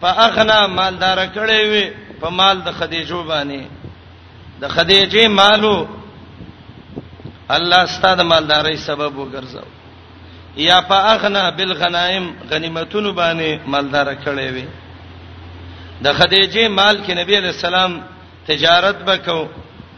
[0.01, 1.85] فاغنا مالدار کړی وی
[2.21, 3.61] په مال د خدیجو باندې
[4.61, 5.87] د خدیجې مالو
[7.49, 9.76] الله ستاسو مالداري سبب وګرځاو
[10.57, 14.65] یا فاغنا بالغنائم غنیمتونو باندې مالدار کړي وي
[16.05, 17.99] د خدیجه مال کې نبی علی السلام
[18.47, 19.43] تجارت وکاو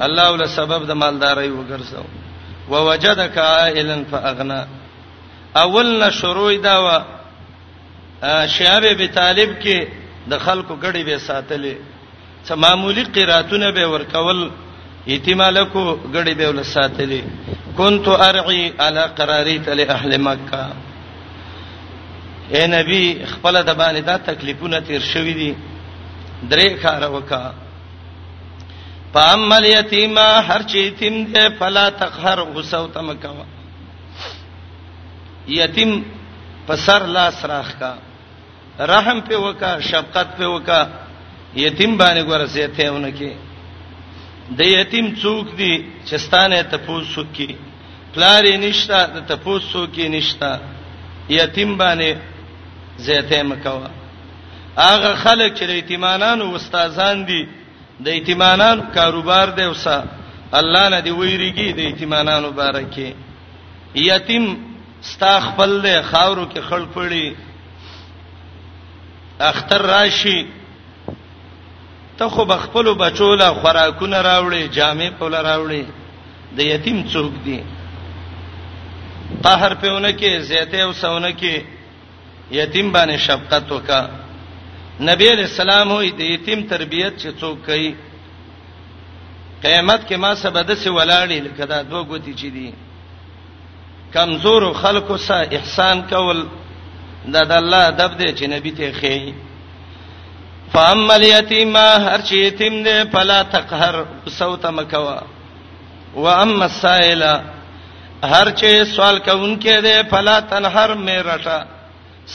[0.07, 2.05] الله ول سبب د مالداري وګرځاو
[2.69, 4.59] ووجدك عائلا فاغنا
[5.63, 6.89] اولنا شروع دا و
[8.57, 9.87] شعب به طالب کې
[10.31, 11.73] د خلکو غړي به ساتلې
[12.47, 14.49] څه معمولی قراتونه به ورکول
[15.07, 15.81] یتیمالکو
[16.13, 17.21] غړي به ول ساتلې
[17.77, 20.63] كنت ارعي على قراریت له اهل مکه
[22.55, 25.55] اے نبی خپل د باندې دا تکلیفونه تیر شوې دي
[26.51, 27.51] درې کار وکا
[29.13, 33.45] پامل یتیما هر چی یتیم دې فلا تقهر غسو تمکوا
[35.59, 36.01] یتیم
[36.67, 37.95] په سر لاس راخ کا
[38.91, 40.81] رحم په وکا شفقت په وکا
[41.55, 43.35] یتیم باندې ګورځې ته اونکه
[44.57, 45.73] د یتیم څوک دی
[46.07, 47.47] چې ستانه تپوسو کی
[48.13, 50.51] پلار یې نشتا د تپوسو کی نشتا
[51.39, 52.11] یتیم باندې
[53.05, 53.89] زیاته مکوا
[54.77, 57.41] هغه خلک چې د یتیمانانو استادان دي
[58.05, 59.95] د یتیمانانو کاروبار دی اوسه
[60.61, 63.15] الله نه دی ویریږي د یتیمانانو بارکه
[64.09, 64.45] یتیم
[65.11, 67.25] ستا خپل له خاورو کې خړ پړی
[69.39, 70.39] اختر راشي
[72.19, 75.83] ته خو بخپل بچوله خوراکونه راوړي جامې پوله راوړي
[76.57, 77.59] د یتیم څوک دی
[79.43, 81.55] قهر پهونه کې زیته او سونه کې
[82.61, 84.01] یتیم باندې شفقت وکا
[85.09, 87.91] نبی رسول الله وي د یتیم تربيت چې څوک کوي
[89.63, 92.69] قیامت کې ما سبد سه ولاړې لکه دا دوه ګوتی چي دي
[94.13, 96.45] کمزور خلکو سره احسان کول
[97.33, 99.19] دا د الله ادب دی چې نبی ته خي
[100.73, 103.95] فاما الیتیم هر چی یتیم دی فلا تقهر
[104.39, 105.19] صوت مکوا
[106.15, 107.23] و اما السائل
[108.33, 111.59] هر چی سوال کوونکې دی فلا تنهر مې رټا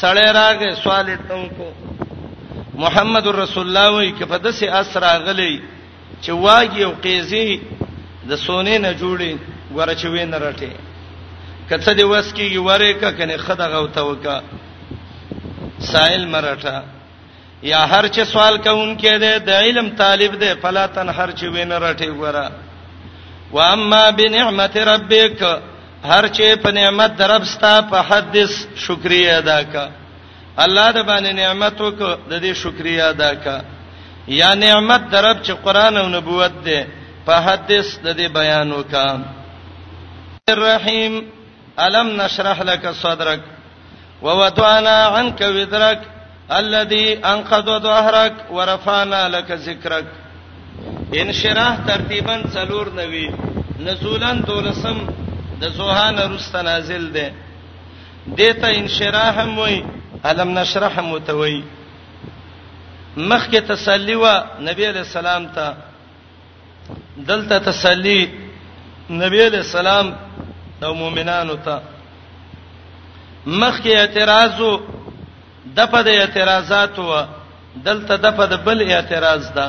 [0.01, 1.69] سړی راغې سوال اتونکو
[2.85, 5.61] محمد رسول الله وی کفد سي اسرا غلي
[6.23, 7.61] چې واګي او قیزي
[8.29, 9.39] د سونې نه جوړي
[9.77, 10.73] ګوره چې وین رټي
[11.71, 14.41] کڅه دی وس کیږي وره کا کنه خدغه او توکا
[15.93, 16.94] سائل مرټه
[17.71, 21.71] یا هر چې سوال کوونکې ده د علم طالب ده فلا تن هر چې وین
[21.73, 25.45] راټي ګره و اما بنعمت ربک
[26.05, 29.87] هر چې په نعمت درب ستا په حدیث شکریا ادا کا
[30.67, 33.59] الله د باندې نعمت وک د دې شکریا ادا کا
[34.41, 36.81] یا نعمت درب چې قران او نبوت ده
[37.27, 39.19] په حدیث د دې بیان وکا
[40.57, 41.23] الرحیم
[41.87, 43.41] الم نشرح لك صدرك
[44.25, 46.01] ووضعنا عنك وزرك
[46.53, 50.05] الذي انقذ ظهرك ورفعنا لك ذكرك
[51.21, 53.31] انشراح ترتیبا څلور نوي
[53.81, 54.99] نزولن دولسم
[55.61, 57.33] د زوهان رست نازل ده
[58.29, 59.85] دته انشراح هم وای
[60.25, 61.65] علم نشرح هم وتوي
[63.17, 64.25] مخکې تسلی و
[64.61, 65.75] نبی علیہ السلام ته
[67.17, 68.27] دلته تسلی
[69.11, 70.13] نبی علیہ السلام
[70.85, 71.81] او مؤمنانو ته
[73.47, 74.61] مخکې اعتراض
[75.77, 77.11] د په د اعتراضات و
[77.87, 79.67] دلته د په د بل اعتراض ده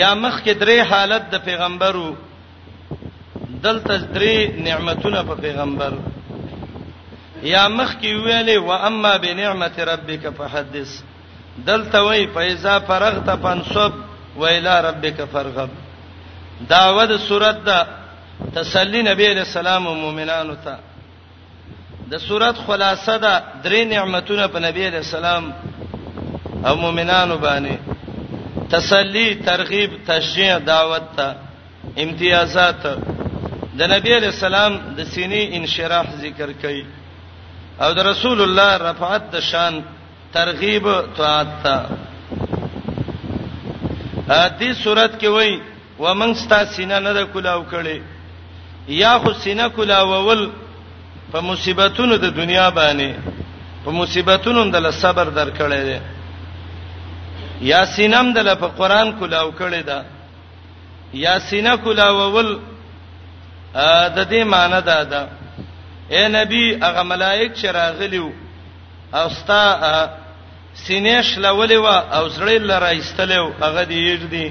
[0.00, 2.08] یا مخ کې درې حالت د پیغمبرو
[3.66, 4.36] دلته درې
[4.66, 5.92] نعمتونه په پیغمبر
[7.54, 10.90] یا مخ کې ویلې و اما بنعمت ربک فحدث
[11.68, 13.92] دلته وی فایزا فرغت فنصب
[14.36, 15.70] و الى ربک فرغب
[16.68, 17.78] داود سورته
[18.54, 20.74] تسلی نبی علیہ السلام مومنانو ته
[22.10, 23.34] د صورت خلاصه ده
[23.64, 25.44] درې نعمتونه په نبی عليه السلام
[26.68, 27.76] او مؤمنانو باندې
[28.70, 31.28] تسلی ترغیب تشجیع دعوت ته
[32.04, 36.84] امتیازات د نبی عليه السلام د سینې انشراح ذکر کړي
[37.80, 39.82] او د رسول الله رفعت د شان
[40.32, 41.76] ترغیب طاعت ته
[44.28, 45.58] ا دې صورت کې وای
[46.00, 48.00] و من ستا سینه نه د کلاو کړي
[49.00, 50.40] یا خو سینه کلاوول
[51.32, 53.10] په مصیبتونو د دنیا باندې
[53.84, 56.00] په مصیبتونو د صبر درکړې ده
[57.60, 59.98] یاسینم د په قران کولاو کړې ده
[61.14, 62.48] یاسینه کولاول
[64.16, 65.22] د دې معنی ده ده
[66.14, 68.32] اے نبی هغه ملائک چې راغلیو
[69.14, 69.62] او ستا
[70.86, 74.48] سینې شلولې و او زړې لره ایستلو هغه دې یړ دي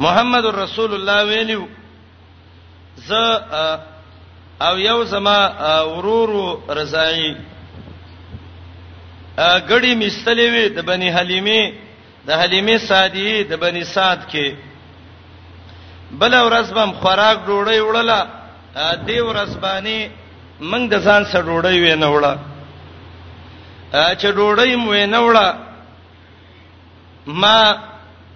[0.00, 1.66] محمد رسول الله ویلو
[3.06, 3.10] ز
[4.60, 5.38] او یو زما
[5.86, 7.34] ورورو رضای
[9.68, 11.62] غړی مستلې وي د بني حلیمه
[12.26, 14.48] د حلیمه سادی د بني سعد کې
[16.10, 18.22] بل ورځ بم خوراک ډوړې وړله
[19.06, 20.10] دی ورځ باندې
[20.60, 22.34] موږ د ځان سره ډوړې وینه وړه
[24.20, 25.48] چې ډوړې مو وینه وړه
[27.26, 27.76] ما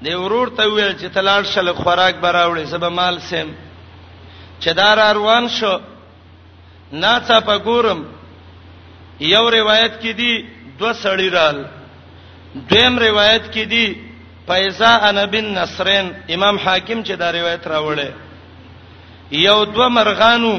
[0.05, 3.49] د ورور ته ویل چې تلاړ شل خوراک براوړې سبا مال سم
[4.61, 5.81] چدار روان شو
[6.93, 8.03] ناڅه په ګورم
[9.21, 10.43] یو روایت کې دی
[10.79, 11.63] دو سړی رال
[12.55, 13.87] دویم روایت کې دی
[14.47, 18.13] فیضا انا بن نصرین امام حاکم چې دا روایت راوړل
[19.47, 20.55] یو دو مرغانو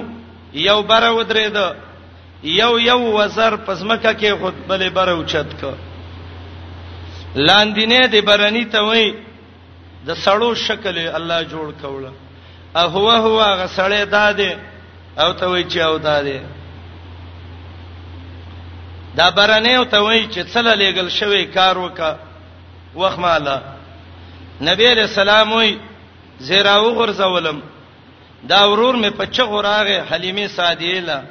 [0.67, 1.57] یو بره ودرېد
[2.43, 5.73] یو یو وزر پزمکه کې خطبه بره اوچت ک
[7.35, 9.13] لاندینه دی برنی ته وای
[10.07, 12.11] د سړو شکل الله جوړ کوله
[12.79, 14.51] او هو هو غسړې دادې
[15.17, 16.41] او ته وای چې او داده
[19.17, 22.17] دا برنه او ته وای چې څله لېګل شوی کار وکا
[22.95, 23.61] وخماله
[24.61, 25.77] نبی رسول الله وای
[26.39, 27.57] زیرا وغورځولم
[28.49, 31.21] دا ورور مې په چغه راغې حلیمه سادیلا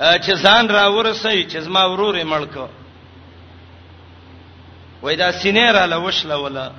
[0.00, 2.68] چې ځان را ورسې چې زما ورور یې مړکو
[5.02, 6.70] وای دا سینې را لوشله ولا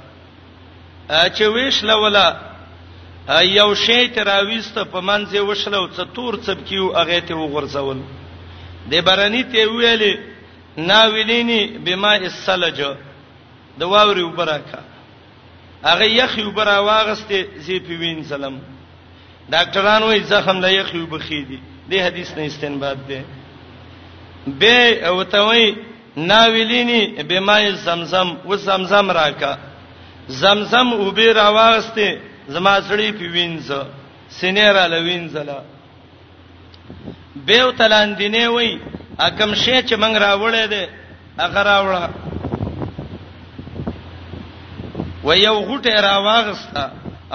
[1.09, 2.52] چې ویشله ولا
[3.31, 7.97] یو شی تراويست په منځه وشلو څه تور څبکیو اغه ته وغورځول
[8.91, 10.15] د برانی ته ویلې
[10.77, 12.81] ناویلینی بما السلج
[13.79, 14.79] د واوري وبراکا
[15.83, 18.59] اغه یخي وبرا واغسته زی په وین سلام
[19.49, 21.59] ډاکټرانو یې زخم لا یخي وبخیدي
[21.89, 23.23] د حدیث نه استنباط ده
[24.47, 25.75] به او توي
[26.17, 29.57] ناویلینی بما زمزم و زمزم راکا
[30.27, 32.19] زمزم وبې راواغسته
[32.51, 33.69] زما سړی په وینځ
[34.39, 35.59] سینیرا لوینځلا
[37.47, 38.77] بیو تلاندینه وای
[39.27, 40.83] اکم شی چې منګ راوړې ده
[41.41, 42.03] هغه راوړه
[45.27, 46.83] و یو غټه راواغستا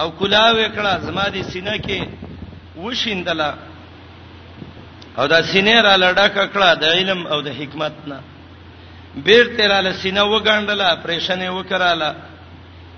[0.01, 2.01] او کلاوې کړه زما دي سینې کې
[2.85, 3.51] وشیندله
[5.19, 8.19] او دا سینې را لړه کړه د علم او د حکمت نه
[9.25, 12.11] بیر تیراله سینې وګاندله پرېشنې وکړاله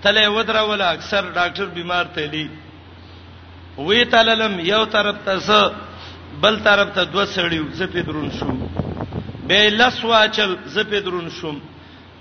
[0.04, 2.46] تله ودره ولا اکثر ډاکټر بیمار ته لی
[3.78, 5.50] وی تللم یو طرف ته س
[6.40, 8.70] بل طرف ته دوه سړیو زپې درون شوم
[9.48, 11.60] به لس واچل زپې درون شوم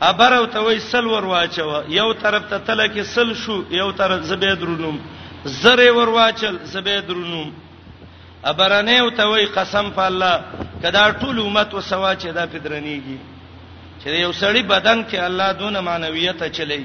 [0.09, 1.69] ابر او ته وی سل ور واچو
[1.99, 4.99] یو طرف ته تله کې سل شو یو طرف زبې درونم
[5.63, 7.49] زره ور واچل زبې درونم
[8.51, 10.41] ابرانه او ته وی قسم په الله
[10.83, 13.17] کدا ټول امت وسوا چې دا پدرنیږي
[14.03, 16.83] چې یو سړی بدن کې الله دونه مانویت چلی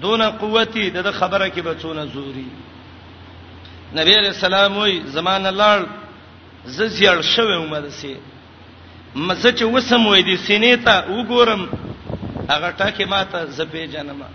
[0.00, 2.48] دون قوتي د خبره کې بچونه زوري
[3.98, 5.86] نبی علیہ السلام وی زمان الله
[6.76, 8.14] ززیړ شوه عمر سي
[9.14, 11.68] مزه چې وسم وې دي سینې ته وګورم
[12.50, 14.26] هغه ټاکه ماته زبې جنما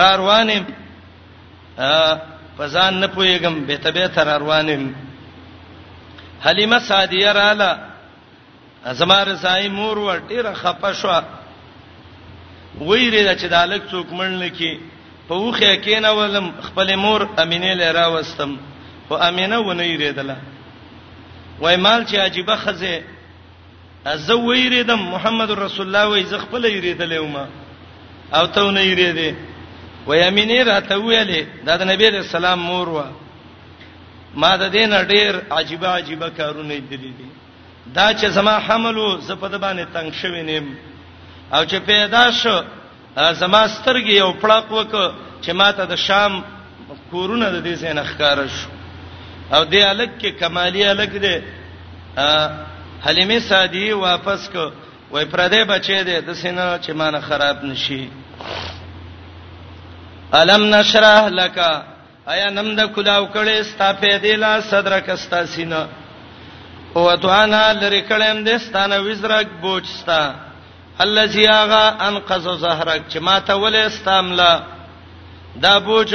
[0.00, 0.64] را روانم
[2.58, 4.94] پزان نه پويګم به ته به تر روانم
[6.44, 7.78] حلیمه سعدیه رااله
[9.00, 11.10] زماره زای مور ور ډیره خپه شو
[12.86, 14.78] وېرې دا چې د الګ څوک منل کی
[15.28, 18.54] په وخه کې نه ولم خپل مور امینه لرا وستم
[19.08, 20.36] خو امینه ونه یریدله
[21.60, 23.02] وای مال چې عجيبه خزه
[24.26, 27.46] زه ویریدم محمد رسول الله وای زه خپل یریدلې ومه
[28.34, 29.34] او ته نه یریدې
[30.06, 33.04] وای امینه راته ویلې دا د نبی رسول الله مور وا
[34.34, 37.12] ما د دین ډېر عجيبه عجيبه کارونه دي دي
[37.94, 40.74] دا چې زما حملو زه په د باندې تنگ شوې نیم
[41.52, 42.56] او چې پیدا شو
[43.40, 44.92] زما سترګې یو پړق وک
[45.42, 46.42] چې ماته د شام
[47.10, 48.68] کورونه د دې څنګه ښکار شو
[49.56, 51.36] او دې الګ کې کمالی الګ دې
[53.04, 54.64] حلیمه سادی واپس کو
[55.10, 58.08] وای پردې بچې دې د سینې چې مان خراب نشي
[60.32, 61.56] الم نشرح لک
[62.32, 65.82] ایا نمد کلاو کړي ستا په دې لا صدر کستا سینې
[66.96, 70.20] او دوانا لری کړم دې ستانه وزرک بوچستا
[71.06, 74.62] الذي اغا انقذ زهرك چې ماته ولې استعماله
[75.64, 76.10] دا بوج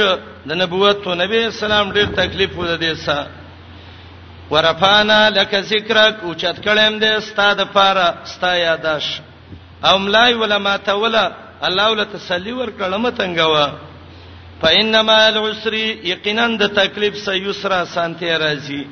[0.48, 3.26] د نبوت تو نبی اسلام ډیر تکلیف و ده سا
[4.50, 9.20] ورفانا لك ذکرك او چت کلم دې استاد پاره استا یاداش
[9.84, 11.32] او ملای ولما ته ولا
[11.62, 13.68] الله ول تسلی ور کلمه تنگوا
[14.60, 15.74] فانما العسر
[16.12, 18.84] یقینا د تکلیف سه یسرا سانتی راځي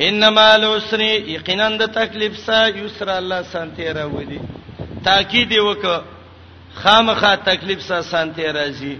[0.00, 1.00] انما العسر
[1.34, 4.63] یقینا د تکلیف سه یسرا الله سانتی راوړي
[5.08, 5.84] تاکید وک
[6.80, 8.94] خامخا تکلیف سره سانته راځي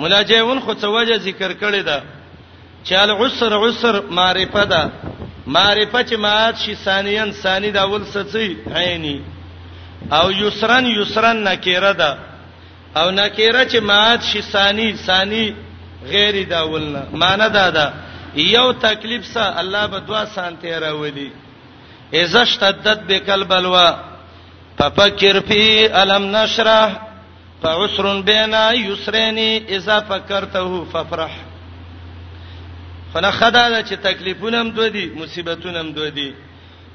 [0.00, 1.98] مولا جیون خو څه وجه ذکر کړی دا
[2.88, 4.82] چال عسر عسر معرفه ده
[5.56, 9.16] معرفه چې مات شي ثانیان ثانی د اول سڅي عیني
[10.16, 12.10] او یسرن یسرن نکیره ده
[12.98, 15.46] او نکیره چې مات شي ثانی ثانی
[16.12, 17.86] غیر د اولنا معنی دا ده
[18.34, 21.30] یو تکلیف سره الله به دوا سانته راولي
[22.22, 23.90] اذا اشتدت بکل بلوا
[24.80, 25.62] ففكر في
[26.02, 26.88] الم نشرح
[27.62, 28.54] فعسر بين
[28.88, 29.38] يسرين
[29.76, 31.32] اذا فكرته ففرح
[33.14, 36.34] فنخدا چې تکلیفونه هم دوی دي مصیبتونه هم دوی دي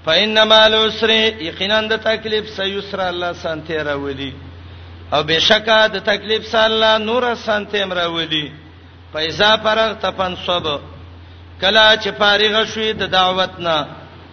[0.05, 1.09] فإنما العسر
[1.41, 4.33] یقینا د تکلیف سيسر الله سانته راولي
[5.13, 8.51] او بشکا د تکلیف سره الله نور سانته راولي
[9.15, 10.67] پیسې فارغ تپن صوب
[11.61, 13.85] کلا چې فارغ شوې د دعوت نه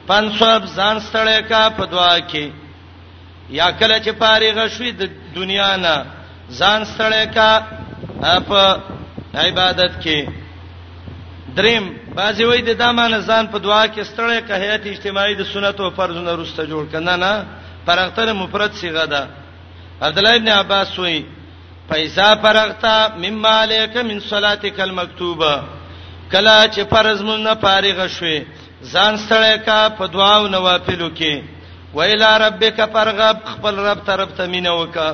[0.09, 2.62] پنځوب ځان ستړی کا په دعا کې
[3.51, 5.03] یا کله چې فارغ شوې د
[5.35, 5.95] دنیا نه
[6.59, 7.51] ځان ستړی کا
[8.49, 8.61] په
[9.35, 10.19] عبادت کې
[11.57, 11.85] دریم
[12.17, 15.91] بعضی وای د دمانه ځان په دعا کې ستړی کا حیات اجتماعي د سنت او
[15.91, 17.33] فرضونو رسته جوړ کنه نه
[17.87, 19.23] پرختر مفرد صیغه ده
[20.03, 21.21] عبد الله ابن عباس وای
[21.89, 25.53] پیسہ پرختا مما علیک من صلاتک المکتوبه
[26.33, 28.39] کلا چې فرض مون نه فارغ شوې
[28.93, 31.35] ځان ستړی کا په دعا او نوافلو کې
[31.97, 35.09] ویلا ربک فرغب خپل رب طرف ته مینه وکا